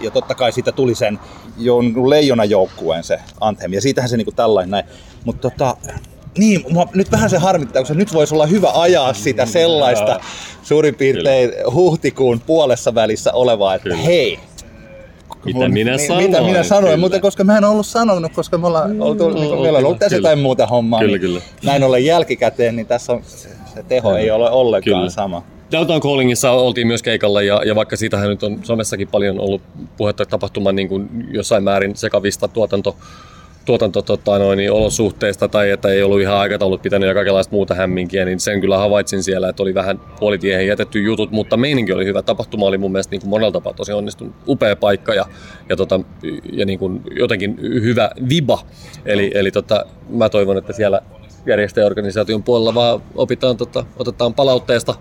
ja 0.00 0.10
totta 0.10 0.34
kai 0.34 0.52
siitä 0.52 0.72
tuli 0.72 0.94
sen 0.94 1.18
leijona 2.08 2.44
joukkueen 2.44 3.04
se 3.04 3.20
Anthem, 3.40 3.72
ja 3.72 3.80
siitähän 3.80 4.08
se 4.08 4.16
niinku 4.16 4.32
tällainen 4.32 4.70
näin. 4.70 4.84
Mutta 5.24 5.50
tota, 5.50 5.76
niin, 6.38 6.64
mua 6.70 6.86
nyt 6.94 7.12
vähän 7.12 7.30
se 7.30 7.38
harmittaa, 7.38 7.82
koska 7.82 7.94
nyt 7.94 8.12
voisi 8.14 8.34
olla 8.34 8.46
hyvä 8.46 8.70
ajaa 8.74 9.12
sitä 9.12 9.46
sellaista 9.46 10.20
suurin 10.62 10.94
piirtein 10.94 11.50
huhtikuun 11.74 12.40
puolessa 12.40 12.94
välissä 12.94 13.32
olevaa, 13.32 13.74
että 13.74 13.82
Kyllä. 13.82 13.96
hei, 13.96 14.38
Mitä 15.44 15.58
mun- 15.58 15.72
minä 15.72 15.92
mi- 15.92 16.06
sanoin? 16.06 16.24
Mitä 16.26 16.42
minä 16.42 16.62
sanoin, 16.62 16.84
kyllä. 16.84 16.96
mutta 16.96 17.20
koska 17.20 17.44
mä 17.44 17.58
en 17.58 17.64
ollut 17.64 17.86
sanonut, 17.86 18.32
koska 18.32 18.58
me 18.58 18.66
ollaan 18.66 19.02
oltu, 19.02 19.30
niin 19.30 19.48
kuin, 19.48 19.60
meillä 19.62 19.78
on 19.78 19.84
ollut 19.84 19.98
tässä 19.98 20.16
kyllä. 20.16 20.28
jotain 20.28 20.42
muuta 20.42 20.66
hommaa, 20.66 21.00
Kyllä, 21.00 21.12
niin 21.12 21.20
kyllä. 21.20 21.40
näin 21.64 21.84
ollen 21.84 22.04
jälkikäteen, 22.04 22.76
niin 22.76 22.86
tässä 22.86 23.12
on, 23.12 23.22
se, 23.26 23.48
se 23.74 23.82
teho 23.82 24.16
ei 24.16 24.30
ole 24.30 24.50
ollenkaan 24.50 24.98
Kyllä. 25.00 25.10
sama. 25.10 25.42
Downtown 25.72 26.00
Callingissa 26.00 26.50
oltiin 26.50 26.86
myös 26.86 27.02
keikalla 27.02 27.42
ja, 27.42 27.60
ja 27.66 27.74
vaikka 27.74 27.96
siitähän 27.96 28.28
nyt 28.28 28.42
on 28.42 28.58
somessakin 28.62 29.08
paljon 29.08 29.40
ollut 29.40 29.62
puhetta 29.96 30.26
tapahtuman 30.26 30.76
niin 30.76 30.88
kuin 30.88 31.08
jossain 31.30 31.64
määrin 31.64 31.96
sekavista 31.96 32.48
tuotanto, 32.48 32.96
tuotanto 33.64 34.02
tota, 34.02 34.38
noin, 34.38 34.56
niin 34.56 34.72
olosuhteista 34.72 35.48
tai 35.48 35.70
että 35.70 35.88
ei 35.88 36.02
ollut 36.02 36.20
ihan 36.20 36.36
aikataulut 36.36 36.82
pitänyt 36.82 37.08
ja 37.08 37.14
kaikenlaista 37.14 37.52
muuta 37.52 37.74
hämminkiä, 37.74 38.24
niin 38.24 38.40
sen 38.40 38.60
kyllä 38.60 38.78
havaitsin 38.78 39.22
siellä, 39.22 39.48
että 39.48 39.62
oli 39.62 39.74
vähän 39.74 40.00
puolitiehen 40.20 40.66
jätetty 40.66 41.02
jutut, 41.02 41.30
mutta 41.30 41.56
meininki 41.56 41.92
oli 41.92 42.04
hyvä. 42.04 42.22
Tapahtuma 42.22 42.66
oli 42.66 42.78
mun 42.78 42.92
mielestä 42.92 43.10
niin 43.10 43.20
kuin 43.20 43.30
monella 43.30 43.52
tapaa 43.52 43.72
tosi 43.72 43.92
onnistunut. 43.92 44.34
Upea 44.48 44.76
paikka 44.76 45.14
ja, 45.14 45.26
ja, 45.68 45.76
tota, 45.76 46.00
ja 46.52 46.66
niin 46.66 46.78
kuin 46.78 47.02
jotenkin 47.16 47.58
hyvä 47.62 48.10
viba. 48.28 48.58
Eli, 49.06 49.30
eli 49.34 49.50
tota, 49.50 49.86
mä 50.08 50.28
toivon, 50.28 50.58
että 50.58 50.72
siellä 50.72 51.00
järjestäjäorganisaation 51.46 52.42
puolella, 52.42 52.74
vaan 52.74 53.02
opitaan, 53.14 53.56
tota, 53.56 53.84
otetaan 53.96 54.34
palautteesta, 54.34 54.94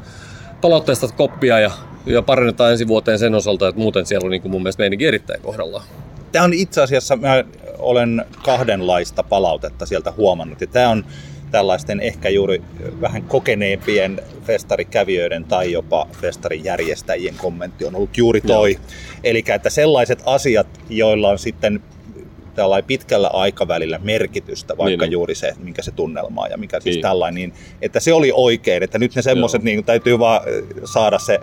palautteesta 0.61 1.07
koppia 1.07 1.59
ja, 1.59 1.71
ja 2.05 2.21
parannetaan 2.21 2.71
ensi 2.71 2.87
vuoteen 2.87 3.19
sen 3.19 3.35
osalta, 3.35 3.67
että 3.67 3.81
muuten 3.81 4.05
siellä 4.05 4.25
on 4.25 4.31
niin 4.31 4.41
kuin 4.41 4.51
mun 4.51 4.61
mielestä 4.61 4.81
meininki 4.81 5.05
erittäin 5.05 5.41
kohdallaan. 5.41 5.85
Tämä 6.33 6.45
on 6.45 6.53
itse 6.53 6.81
asiassa, 6.81 7.15
mä 7.15 7.43
olen 7.79 8.25
kahdenlaista 8.43 9.23
palautetta 9.23 9.85
sieltä 9.85 10.11
huomannut. 10.11 10.61
Ja 10.61 10.67
tämä 10.67 10.89
on 10.89 11.05
tällaisten 11.51 11.99
ehkä 11.99 12.29
juuri 12.29 12.61
vähän 13.01 13.23
kokeneempien 13.23 14.21
festarikävijöiden 14.45 15.43
tai 15.45 15.71
jopa 15.71 16.07
festarijärjestäjien 16.21 17.35
kommentti 17.37 17.85
on 17.85 17.95
ollut 17.95 18.17
juuri 18.17 18.41
toi. 18.41 18.79
Eli 19.23 19.43
että 19.47 19.69
sellaiset 19.69 20.23
asiat, 20.25 20.67
joilla 20.89 21.29
on 21.29 21.39
sitten 21.39 21.79
tällainen 22.55 22.87
pitkällä 22.87 23.27
aikavälillä 23.27 23.99
merkitystä, 24.03 24.77
vaikka 24.77 24.89
Niin, 24.89 24.99
niin. 24.99 25.11
juuri 25.11 25.35
se, 25.35 25.53
minkä 25.63 25.81
se 25.81 25.91
tunnelma 25.91 26.41
on 26.41 26.51
ja 26.51 26.57
mikä 26.57 26.79
siis 26.79 26.95
Niin. 26.95 27.01
tällainen, 27.01 27.35
niin 27.35 27.53
että 27.81 27.99
se 27.99 28.13
oli 28.13 28.31
oikein, 28.35 28.83
että 28.83 28.99
nyt 28.99 29.15
ne 29.15 29.21
semmoiset 29.21 29.63
niin 29.63 29.85
täytyy 29.85 30.19
vaan 30.19 30.41
saada 30.85 31.19
se 31.19 31.39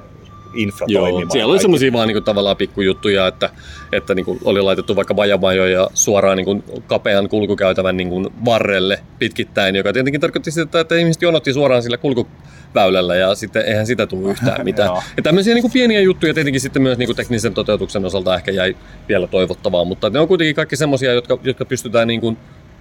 infra 0.54 0.86
Joo, 0.90 1.02
toimimaan. 1.02 1.30
siellä 1.30 1.52
oli 1.52 1.60
semmoisia 1.60 1.92
vaan 1.92 2.08
niinku 2.08 2.20
tavallaan 2.20 2.56
pikkujuttuja, 2.56 3.26
että, 3.26 3.50
että 3.92 4.14
niinku 4.14 4.38
oli 4.44 4.62
laitettu 4.62 4.96
vaikka 4.96 5.14
bajamajoja 5.14 5.90
suoraan 5.94 6.36
niinku 6.36 6.64
kapean 6.86 7.28
kulkukäytävän 7.28 7.96
niinku 7.96 8.32
varrelle 8.44 8.98
pitkittäin, 9.18 9.76
joka 9.76 9.92
tietenkin 9.92 10.20
tarkoitti 10.20 10.50
sitä, 10.50 10.80
että 10.80 10.94
ihmiset 10.94 11.22
jonotti 11.22 11.52
suoraan 11.52 11.82
sillä 11.82 11.96
kulkuväylällä 11.96 13.16
ja 13.16 13.34
sitten 13.34 13.64
eihän 13.64 13.86
sitä 13.86 14.06
tullut 14.06 14.30
yhtään 14.30 14.64
mitään. 14.70 14.90
Ja 15.16 15.22
tämmöisiä 15.22 15.54
niinku 15.54 15.70
pieniä 15.72 16.00
juttuja 16.00 16.34
tietenkin 16.34 16.60
sitten 16.60 16.82
myös 16.82 16.98
niinku 16.98 17.14
teknisen 17.14 17.54
toteutuksen 17.54 18.04
osalta 18.04 18.34
ehkä 18.34 18.50
jäi 18.50 18.76
vielä 19.08 19.26
toivottavaa, 19.26 19.84
mutta 19.84 20.10
ne 20.10 20.18
on 20.18 20.28
kuitenkin 20.28 20.56
kaikki 20.56 20.76
semmoisia, 20.76 21.12
jotka, 21.12 21.38
jotka 21.42 21.64
pystytään 21.64 22.08
niinku 22.08 22.36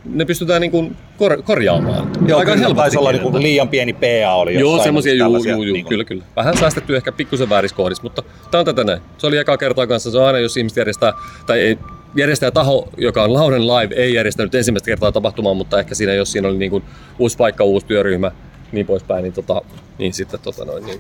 ne 0.06 0.26
pystytään 0.26 0.62
niinku 0.62 0.92
kor- 1.18 1.42
korjaamaan. 1.42 2.12
Joo, 2.28 2.40
Aika 2.40 2.56
kyllä 2.56 2.76
taisi 2.76 2.98
olla 2.98 3.12
niin 3.12 3.34
liian 3.42 3.68
pieni 3.70 3.94
PA 3.94 4.34
oli 4.34 4.60
Joo, 4.60 4.84
semmoisia, 4.84 5.14
juu, 5.14 5.36
juu, 5.38 5.46
juu, 5.46 5.62
niin 5.62 5.74
kuin- 5.74 5.90
kyllä, 5.90 6.04
kyllä. 6.04 6.24
Vähän 6.36 6.58
säästetty 6.58 6.96
ehkä 6.96 7.12
pikkusen 7.12 7.50
väärissä 7.50 7.78
kohdissa, 7.78 8.04
mutta 8.04 8.24
tämä 8.52 8.60
on 8.60 8.66
tätä 8.66 8.84
näin. 8.84 9.02
Se 9.18 9.28
oli 9.28 9.38
eka 9.38 9.58
kertaa 9.58 9.88
kanssa, 9.88 10.12
se 10.12 10.18
on 10.18 10.26
aina, 10.26 10.40
jos 10.40 10.58
ihmiset 10.58 10.78
järjestää, 10.78 11.14
tai 11.46 11.60
ei, 11.60 11.78
järjestää 12.16 12.52
taho, 12.52 12.90
joka 12.98 13.24
on 13.24 13.34
Lauren 13.34 13.68
Live, 13.68 13.96
ei 13.96 14.14
järjestänyt 14.14 14.56
ensimmäistä 14.56 14.86
kertaa 14.86 15.12
tapahtumaa, 15.12 15.54
mutta 15.54 15.80
ehkä 15.80 15.96
siinä, 15.96 16.14
jos 16.14 16.32
siinä 16.32 16.48
oli 16.48 16.58
niin 16.58 16.72
kuin 16.72 16.84
uusi 17.20 17.38
paikka, 17.38 17.64
uusi 17.64 17.86
työryhmä, 17.86 18.32
niin 18.72 18.86
poispäin, 18.86 19.24
niin, 19.24 19.34
tota, 19.34 19.62
niin 19.98 20.14
sitten 20.14 20.40
tota 20.40 20.66
noin, 20.66 20.86
niin. 20.86 21.00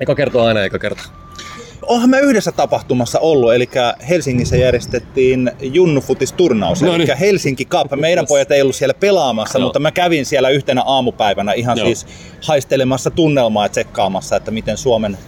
Eka 0.00 0.14
kertaa 0.14 0.46
aina 0.46 0.62
eka 0.64 0.78
kerta. 0.78 1.02
Onhan 1.86 2.10
me 2.10 2.20
yhdessä 2.20 2.52
tapahtumassa 2.52 3.18
ollut, 3.18 3.54
eli 3.54 3.68
Helsingissä 4.08 4.56
järjestettiin 4.56 5.50
Junnufutis-turnaus, 5.60 6.82
No 6.82 6.94
eli 6.94 7.04
niin. 7.04 7.16
Helsinki 7.16 7.64
Cup. 7.64 7.90
Meidän 7.96 8.26
pojat 8.28 8.50
ei 8.50 8.62
ollut 8.62 8.76
siellä 8.76 8.94
pelaamassa, 8.94 9.58
Joo. 9.58 9.66
mutta 9.66 9.78
mä 9.78 9.90
kävin 9.90 10.26
siellä 10.26 10.48
yhtenä 10.48 10.82
aamupäivänä 10.86 11.52
ihan 11.52 11.78
Joo. 11.78 11.86
siis 11.86 12.06
haistelemassa 12.46 13.10
tunnelmaa 13.10 13.64
ja 13.64 13.68
tsekkaamassa, 13.68 14.36
että 14.36 14.50
miten 14.50 14.76
Suomen 14.76 15.18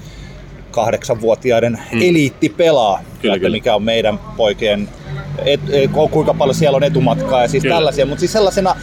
kahdeksanvuotiaiden 0.70 1.78
Mm. 1.92 2.02
eliitti 2.02 2.48
pelaa. 2.48 3.00
Kyllä, 3.22 3.34
että 3.34 3.44
kyllä. 3.44 3.56
mikä 3.56 3.74
on 3.74 3.82
meidän 3.82 4.18
poikien, 4.36 4.88
et, 5.44 5.60
et, 5.72 5.90
kuinka 6.10 6.34
paljon 6.34 6.54
siellä 6.54 6.76
on 6.76 6.84
etumatkaa 6.84 7.42
ja 7.42 7.48
siis 7.48 7.62
Kyllä. 7.62 7.74
tällaisia. 7.76 8.06
Mutta 8.06 8.20
siis 8.20 8.32
sellaisena 8.32 8.76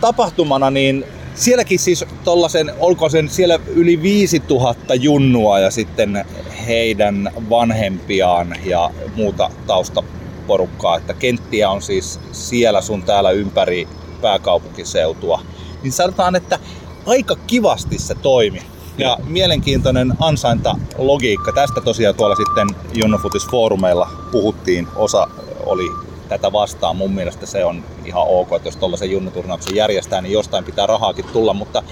tapahtumana, 0.00 0.70
niin 0.70 1.04
sielläkin 1.34 1.78
siis 1.78 2.04
tollasen, 2.24 2.72
olko 2.80 3.08
sen 3.08 3.28
siellä 3.28 3.58
yli 3.66 4.02
5000 4.02 4.94
junnua 4.94 5.58
ja 5.58 5.70
sitten 5.70 6.24
heidän 6.66 7.30
vanhempiaan 7.50 8.56
ja 8.64 8.90
muuta 9.16 9.50
taustaporukkaa, 9.66 10.96
että 10.96 11.14
kenttiä 11.14 11.70
on 11.70 11.82
siis 11.82 12.20
siellä 12.32 12.80
sun 12.80 13.02
täällä 13.02 13.30
ympäri 13.30 13.88
pääkaupunkiseutua. 14.22 15.42
Niin 15.82 15.92
sanotaan, 15.92 16.36
että 16.36 16.58
aika 17.06 17.36
kivasti 17.46 17.98
se 17.98 18.14
toimi. 18.14 18.62
Ja 18.98 19.18
mielenkiintoinen 19.26 20.12
ansaintalogiikka. 20.20 21.52
Tästä 21.52 21.80
tosiaan 21.80 22.14
tuolla 22.14 22.36
sitten 22.36 22.68
Junnofutis-foorumeilla 22.94 24.08
puhuttiin. 24.32 24.88
Osa 24.96 25.28
oli 25.66 25.90
tätä 26.28 26.52
vastaan. 26.52 26.96
Mun 26.96 27.12
mielestä 27.12 27.46
se 27.46 27.64
on 27.64 27.84
ihan 28.04 28.22
ok, 28.26 28.52
että 28.52 28.68
jos 28.68 28.76
tuollaisen 28.76 29.10
junnuturnauksen 29.10 29.76
järjestää, 29.76 30.20
niin 30.20 30.32
jostain 30.32 30.64
pitää 30.64 30.86
rahaakin 30.86 31.24
tulla. 31.32 31.54
Mutta 31.54 31.82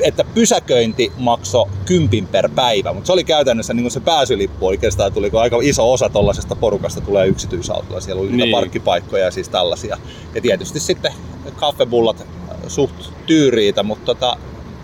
että 0.00 0.24
pysäköinti 0.24 1.12
maksoi 1.16 1.66
kympin 1.84 2.26
per 2.26 2.48
päivä, 2.54 2.92
mutta 2.92 3.06
se 3.06 3.12
oli 3.12 3.24
käytännössä 3.24 3.74
niin 3.74 3.90
se 3.90 4.00
pääsylippu 4.00 4.66
oikeastaan 4.66 5.12
tuli, 5.12 5.30
kun 5.30 5.40
aika 5.40 5.58
iso 5.62 5.92
osa 5.92 6.08
tuollaisesta 6.08 6.56
porukasta 6.56 7.00
tulee 7.00 7.26
yksityisautolla. 7.26 8.00
Siellä 8.00 8.22
oli 8.22 8.32
Niin. 8.32 8.50
parkkipaikkoja 8.50 9.24
ja 9.24 9.30
siis 9.30 9.48
tällaisia. 9.48 9.98
Ja 10.34 10.40
tietysti 10.40 10.80
sitten 10.80 11.12
kaffebullat 11.56 12.26
suht 12.68 12.94
tyyriitä, 13.26 13.82
mutta 13.82 14.04
tota, 14.04 14.36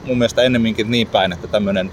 mun 0.04 0.18
mielestä 0.18 0.42
ennemminkin 0.42 0.90
niin 0.90 1.06
päin, 1.06 1.32
että 1.32 1.46
tämmöinen 1.46 1.90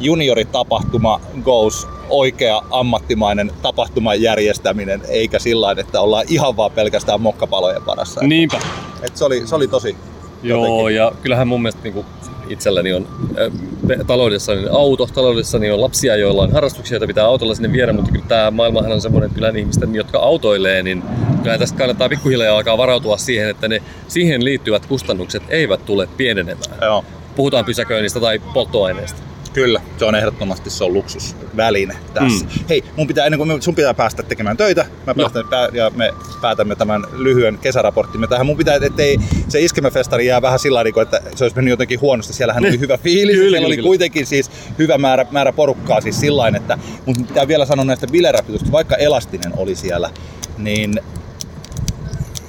junioritapahtuma 0.00 1.20
goes 1.42 1.86
oikea 2.08 2.62
ammattimainen 2.70 3.50
tapahtuman 3.62 4.22
järjestäminen, 4.22 5.02
eikä 5.08 5.38
sillä 5.38 5.66
tavalla, 5.66 5.80
että 5.80 6.00
ollaan 6.00 6.24
ihan 6.28 6.56
vaan 6.56 6.70
pelkästään 6.70 7.20
mokkapalojen 7.20 7.86
varassa. 7.86 8.20
Niinpä. 8.20 8.58
Et 9.02 9.16
se, 9.16 9.24
oli, 9.24 9.46
se 9.46 9.54
oli 9.54 9.68
tosi 9.68 9.96
Joo, 10.42 10.66
jotenkin. 10.66 10.96
ja 10.96 11.12
kyllähän 11.22 11.48
mun 11.48 11.62
mielestä 11.62 11.82
niin 11.82 12.04
itselläni 12.48 12.92
on 12.92 13.08
äh, 13.40 14.06
taloudessani 14.06 14.66
auto, 14.70 15.06
taloudessani 15.06 15.70
on 15.70 15.80
lapsia, 15.80 16.16
joilla 16.16 16.42
on 16.42 16.52
harrastuksia, 16.52 16.94
joita 16.94 17.06
pitää 17.06 17.24
autolla 17.24 17.54
sinne 17.54 17.72
viedä, 17.72 17.92
mutta 17.92 18.12
kyllä 18.12 18.24
tämä 18.28 18.50
maailmahan 18.50 18.92
on 18.92 19.00
semmoinen, 19.00 19.26
että 19.26 19.34
kyllä 19.34 19.52
ne 19.52 19.58
ihmisten, 19.58 19.94
jotka 19.94 20.18
autoilee, 20.18 20.82
niin 20.82 21.02
kyllä 21.42 21.58
tästä 21.58 21.78
kannattaa 21.78 22.08
pikkuhiljaa 22.08 22.56
alkaa 22.56 22.78
varautua 22.78 23.16
siihen, 23.16 23.50
että 23.50 23.68
ne 23.68 23.82
siihen 24.08 24.44
liittyvät 24.44 24.86
kustannukset 24.86 25.42
eivät 25.48 25.84
tule 25.86 26.08
pienenemään. 26.16 26.78
Joo. 26.82 27.04
Puhutaan 27.36 27.64
pysäköinnistä 27.64 28.20
tai 28.20 28.38
polttoaineesta. 28.38 29.33
Kyllä, 29.54 29.80
se 29.98 30.04
on 30.04 30.14
ehdottomasti 30.14 30.70
se 30.70 30.84
on 30.84 30.92
luksusväline 30.92 31.96
tässä. 32.14 32.44
Mm. 32.44 32.64
Hei, 32.68 32.84
mun 32.96 33.06
pitää, 33.06 33.26
ennen 33.26 33.38
kuin 33.38 33.62
sun 33.62 33.74
pitää 33.74 33.94
päästä 33.94 34.22
tekemään 34.22 34.56
töitä, 34.56 34.86
mä 35.06 35.14
päästän, 35.14 35.48
pää, 35.50 35.68
ja 35.72 35.90
me 35.90 36.12
päätämme 36.40 36.76
tämän 36.76 37.04
lyhyen 37.12 37.58
kesäraporttimme 37.58 38.26
tähän. 38.26 38.46
Mun 38.46 38.56
pitää, 38.56 38.78
ettei 38.82 39.18
se 39.48 39.60
iskemäfestari 39.60 40.26
jää 40.26 40.42
vähän 40.42 40.58
sillä 40.58 40.84
tavalla, 40.84 41.02
että 41.02 41.36
se 41.36 41.44
olisi 41.44 41.56
mennyt 41.56 41.70
jotenkin 41.70 42.00
huonosti. 42.00 42.32
Siellähän 42.32 42.64
oli 42.64 42.80
hyvä 42.80 42.98
fiilis, 42.98 43.36
Kyllä, 43.36 43.50
siellä 43.50 43.66
oli 43.66 43.76
kyllä. 43.76 43.86
kuitenkin 43.86 44.26
siis 44.26 44.50
hyvä 44.78 44.98
määrä, 44.98 45.26
määrä 45.30 45.52
porukkaa 45.52 46.00
siis 46.00 46.20
sillä 46.20 46.48
että 46.56 46.78
mun 47.06 47.26
pitää 47.26 47.48
vielä 47.48 47.66
sanoa 47.66 47.84
näistä 47.84 48.06
bileräpytystä, 48.06 48.72
vaikka 48.72 48.96
Elastinen 48.96 49.52
oli 49.56 49.74
siellä, 49.74 50.10
niin 50.58 51.00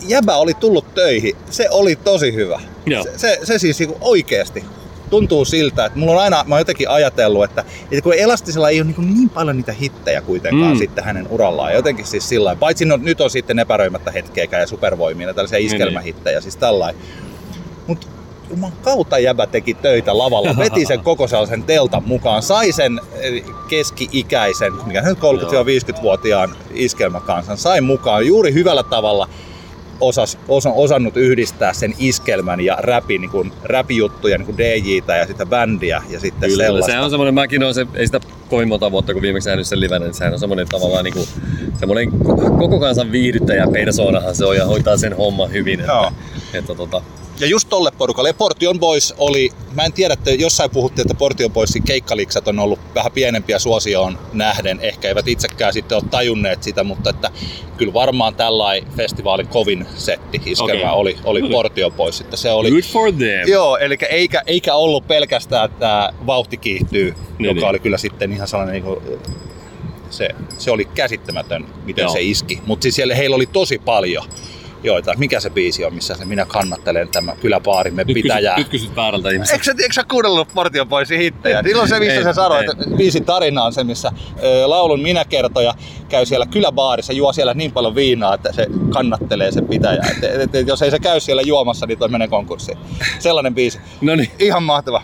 jäbä 0.07 0.35
oli 0.35 0.53
tullut 0.53 0.93
töihin. 0.93 1.35
Se 1.49 1.67
oli 1.71 1.95
tosi 1.95 2.33
hyvä. 2.33 2.61
Joo. 2.85 3.03
Se, 3.03 3.11
se, 3.17 3.39
se 3.43 3.59
siis 3.59 3.79
niinku 3.79 3.97
oikeasti 4.01 4.63
tuntuu 5.15 5.45
siltä, 5.45 5.85
että 5.85 5.99
mulla 5.99 6.13
on 6.13 6.19
aina, 6.19 6.43
mä 6.47 6.55
oon 6.55 6.59
jotenkin 6.59 6.89
ajatellut, 6.89 7.43
että, 7.43 7.63
että 7.91 8.01
kun 8.01 8.13
Elastisella 8.13 8.69
ei 8.69 8.81
ole 8.81 8.87
niin, 8.97 9.15
niin 9.15 9.29
paljon 9.29 9.57
niitä 9.57 9.71
hittejä 9.71 10.21
kuitenkaan 10.21 10.71
Mm. 10.73 10.77
sitten 10.77 11.03
hänen 11.03 11.27
urallaan. 11.29 11.73
Jotenkin 11.73 12.05
siis 12.05 12.29
sillä. 12.29 12.55
Paitsi 12.55 12.85
no, 12.85 12.97
nyt 12.97 13.21
on 13.21 13.29
sitten 13.29 13.59
epäröimättä 13.59 14.11
hetkeäkään 14.11 14.61
ja 14.61 14.67
supervoimia, 14.67 15.33
tällaisia 15.33 15.57
Niin, 15.57 15.65
iskelmähittejä, 15.67 16.41
siis 16.41 16.55
tällainen. 16.57 17.01
Mutta 17.87 18.07
juman 18.49 18.71
kautta 18.81 19.19
jäbä 19.19 19.47
teki 19.47 19.73
töitä 19.73 20.17
lavalla, 20.17 20.57
veti 20.63 20.85
sen 20.85 20.99
koko 20.99 21.27
sellaisen 21.27 21.63
teltan 21.63 22.03
mukaan, 22.05 22.41
sai 22.41 22.71
sen 22.71 23.01
keski-ikäisen, 23.69 24.73
mikä 24.85 25.01
nyt 25.01 25.17
30-50-vuotiaan 25.19 26.55
iskelmäkansan, 26.73 27.57
sai 27.57 27.81
mukaan 27.81 28.27
juuri 28.27 28.53
hyvällä 28.53 28.83
tavalla 28.83 29.29
osas, 29.99 30.37
osa, 30.47 30.69
osannut 30.71 31.17
yhdistää 31.17 31.73
sen 31.73 31.93
iskelmän 31.99 32.61
ja 32.61 32.77
räpin, 32.79 33.21
niin 33.21 33.31
kuin, 33.31 33.51
räpijuttuja, 33.63 34.37
niin 34.37 34.45
kuin 34.45 34.57
DJtä 34.57 35.15
ja 35.15 35.27
sitä 35.27 35.45
bändiä 35.45 36.03
ja 36.09 36.19
sitten 36.19 36.49
Kyllä, 36.49 36.63
sellaista. 36.63 36.91
se 36.91 36.99
on 36.99 37.09
semmoinen, 37.09 37.33
mäkin 37.33 37.63
on 37.63 37.73
se, 37.73 37.87
ei 37.93 38.05
sitä 38.05 38.19
kovin 38.49 38.67
monta 38.67 38.91
vuotta, 38.91 39.13
kun 39.13 39.21
viimeksi 39.21 39.49
nähnyt 39.49 39.67
sen 39.67 39.79
livenä, 39.79 40.05
niin 40.05 40.13
sehän 40.13 40.33
on 40.33 40.39
semmoinen 40.39 40.67
tavallaan 40.67 41.03
niin 41.03 41.13
kuin, 41.13 41.27
semmoinen 41.79 42.07
ko- 42.11 42.57
koko 42.59 42.79
kansan 42.79 43.11
viihdyttäjä 43.11 43.67
persoonahan 43.73 44.35
se 44.35 44.45
on 44.45 44.57
ja 44.57 44.65
hoitaa 44.65 44.97
sen 44.97 45.17
homman 45.17 45.51
hyvin. 45.51 45.79
Että, 45.79 45.91
Joo. 45.91 46.11
että, 46.53 46.75
tota, 46.75 47.01
Ja 47.39 47.47
just 47.47 47.69
tolle 47.69 47.91
porukalle. 47.91 48.29
Ja 48.29 48.33
Portion 48.33 48.79
Boys 48.79 49.13
oli, 49.17 49.49
mä 49.73 49.83
en 49.83 49.93
tiedä, 49.93 50.13
että 50.13 50.31
jossain 50.31 50.69
puhuttiin, 50.69 51.05
että 51.05 51.17
Portion 51.17 51.51
Boysin 51.51 51.83
keikkaliksat 51.83 52.47
on 52.47 52.59
ollut 52.59 52.79
vähän 52.95 53.11
pienempiä 53.11 53.59
suosioon 53.59 54.17
nähden. 54.33 54.79
Ehkä 54.79 55.07
eivät 55.07 55.27
itsekään 55.27 55.73
sitten 55.73 55.95
ole 55.95 56.03
tajunneet 56.11 56.63
sitä, 56.63 56.83
mutta 56.83 57.09
että 57.09 57.31
kyllä 57.77 57.93
varmaan 57.93 58.35
tällainen 58.35 58.89
festivaalin 58.97 59.47
kovin 59.47 59.87
setti 59.95 60.41
iskelmä 60.45 60.91
Okei. 60.93 61.15
oli, 61.23 61.41
oli. 61.41 61.49
Portion 61.49 61.91
Boys. 61.91 62.21
Että 62.21 62.37
se 62.37 62.51
oli, 62.51 62.69
good 62.69 62.83
for 62.83 63.11
them. 63.11 63.47
Joo, 63.47 63.77
eli 63.77 63.97
eikä, 64.09 64.43
eikä 64.47 64.75
ollut 64.75 65.07
pelkästään, 65.07 65.65
että 65.71 66.13
vauhti 66.27 66.57
kiihtyy, 66.57 67.13
Niin, 67.39 67.45
joka 67.45 67.59
niin. 67.59 67.69
oli 67.69 67.79
kyllä 67.79 67.97
sitten 67.97 68.33
ihan 68.33 68.47
sellainen, 68.47 68.73
niin 68.73 68.83
kuin, 68.83 68.99
se, 70.09 70.29
se 70.57 70.71
oli 70.71 70.85
käsittämätön, 70.85 71.65
miten 71.85 72.03
Joo. 72.03 72.13
se 72.13 72.21
iski. 72.21 72.61
Mutta 72.65 72.83
siis 72.83 72.95
siellä 72.95 73.15
heillä 73.15 73.35
oli 73.35 73.45
tosi 73.45 73.77
paljon 73.77 74.23
joita. 74.83 75.13
Mikä 75.17 75.39
se 75.39 75.49
biisi 75.49 75.85
on, 75.85 75.93
missä 75.93 76.15
se 76.15 76.25
minä 76.25 76.45
kannattelen 76.45 77.07
tämä 77.09 77.35
kyläpaarimme 77.41 78.03
Nyt 78.03 78.13
pitäjää. 78.13 78.55
kysyt, 78.55 78.71
nyt 78.71 78.81
kysyt 78.81 78.95
väärältä 78.95 79.29
ihmiseltä. 79.29 79.53
Eikö 79.55 79.63
sä, 79.65 79.71
eikö 79.83 79.93
sä 79.93 80.03
kuunnellut 80.11 80.47
Portion 80.53 80.87
Boysin 80.89 81.19
hittejä? 81.19 81.63
Silloin 81.63 81.89
se, 81.89 81.99
missä 81.99 82.13
Ei, 82.17 82.23
se 82.23 82.33
sanoi, 82.33 82.59
ei. 82.63 82.67
että 82.71 82.95
biisin 82.97 83.25
tarina 83.25 83.63
on 83.63 83.73
se, 83.73 83.83
missä 83.83 84.11
ö, 84.43 84.69
laulun 84.69 84.99
minä 84.99 85.25
kertoja 85.25 85.73
käy 86.09 86.25
siellä 86.25 86.45
kyläbaarissa, 86.45 87.13
juo 87.13 87.33
siellä 87.33 87.53
niin 87.53 87.71
paljon 87.71 87.95
viinaa, 87.95 88.33
että 88.33 88.51
se 88.53 88.67
kannattelee 88.89 89.51
sen 89.51 89.65
pitäjää. 89.67 90.05
Et, 90.17 90.23
et, 90.23 90.41
et, 90.41 90.55
et, 90.55 90.67
jos 90.67 90.81
ei 90.81 90.91
se 90.91 90.99
käy 90.99 91.19
siellä 91.19 91.41
juomassa, 91.41 91.85
niin 91.85 91.99
toi 91.99 92.09
menee 92.09 92.27
konkurssiin. 92.27 92.77
Sellainen 93.19 93.55
biisi. 93.55 93.79
No 94.01 94.15
niin, 94.15 94.31
Ihan 94.39 94.63
mahtava. 94.63 95.01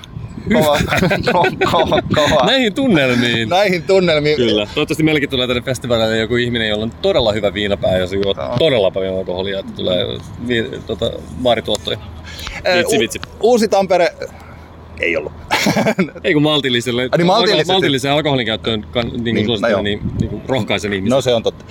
Kova, 0.53 0.77
kova, 1.31 1.45
kova, 1.71 2.01
kova. 2.15 2.45
näihin 2.45 2.73
tunnelmiin. 2.73 3.49
Näihin 3.49 3.83
tunnelmiin. 3.83 4.35
Kyllä. 4.35 4.65
Toivottavasti 4.65 5.03
meilläkin 5.03 5.29
tulee 5.29 5.47
tänne 5.47 5.61
festivaalille 5.61 6.17
joku 6.17 6.35
ihminen, 6.35 6.69
jolla 6.69 6.83
on 6.83 6.91
todella 7.01 7.31
hyvä 7.31 7.53
viinapää 7.53 7.97
ja 7.97 8.07
se 8.07 8.15
juo 8.15 8.33
Joo. 8.37 8.55
todella 8.59 8.91
paljon 8.91 9.17
alkoholia, 9.17 9.59
että 9.59 9.71
tulee 9.75 10.05
vi, 10.47 10.69
tota, 10.87 11.11
baarituottoja. 11.43 11.97
Ö, 12.67 12.77
Vitsi, 12.77 12.95
U- 12.95 12.99
vitsi. 12.99 13.19
Uusi 13.41 13.67
Tampere... 13.67 14.13
Ei 14.99 15.17
ollut. 15.17 15.31
Ei 16.23 16.33
kun 16.33 16.43
maltilliselle, 16.43 17.09
niin 17.17 17.25
maltillisesti. 17.27 17.73
maltilliseen 17.73 18.13
alkoholin 18.13 18.45
käyttöön 18.45 18.85
kan, 18.91 19.07
niin, 19.07 19.23
Niin, 19.23 19.35
niin, 19.35 19.61
no 19.61 19.67
joo. 19.67 19.81
niin, 19.81 20.01
niin 20.21 20.41
rohkaisen 20.47 20.93
ihmisiä. 20.93 21.15
No 21.15 21.21
se 21.21 21.33
on 21.33 21.43
totta. 21.43 21.65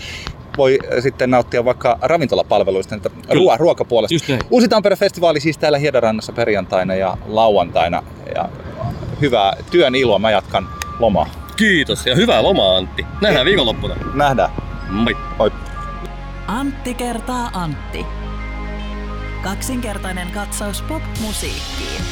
Voi 0.58 0.78
äh, 0.84 1.02
sitten 1.02 1.30
nauttia 1.30 1.64
vaikka 1.64 1.98
ravintolapalveluista, 2.02 2.94
että 2.94 3.10
ruoa, 3.30 3.56
ruokapuolesta. 3.56 4.14
Just 4.14 4.28
näin. 4.28 4.40
Uusi 4.50 4.68
Tampere-festivaali 4.68 5.40
siis 5.40 5.58
täällä 5.58 5.78
Hiedarannassa 5.78 6.32
perjantaina 6.32 6.94
ja 6.94 7.16
lauantaina. 7.26 8.02
Ja 8.34 8.48
hyvää 9.20 9.52
työn 9.70 9.94
iloa, 9.94 10.18
mä 10.18 10.30
jatkan 10.30 10.68
lomaa. 10.98 11.26
Kiitos 11.56 12.06
ja 12.06 12.14
hyvää 12.14 12.42
lomaa 12.42 12.76
Antti. 12.76 13.06
Nähdään 13.20 13.46
viikonloppuna. 13.46 13.96
Nähdään. 14.14 14.50
Moi. 14.90 15.16
Moi. 15.38 15.52
Antti 16.46 16.94
kertaa 16.94 17.50
Antti. 17.52 18.06
Kaksinkertainen 19.42 20.30
katsaus 20.30 20.82
pop-musiikkiin. 20.82 22.02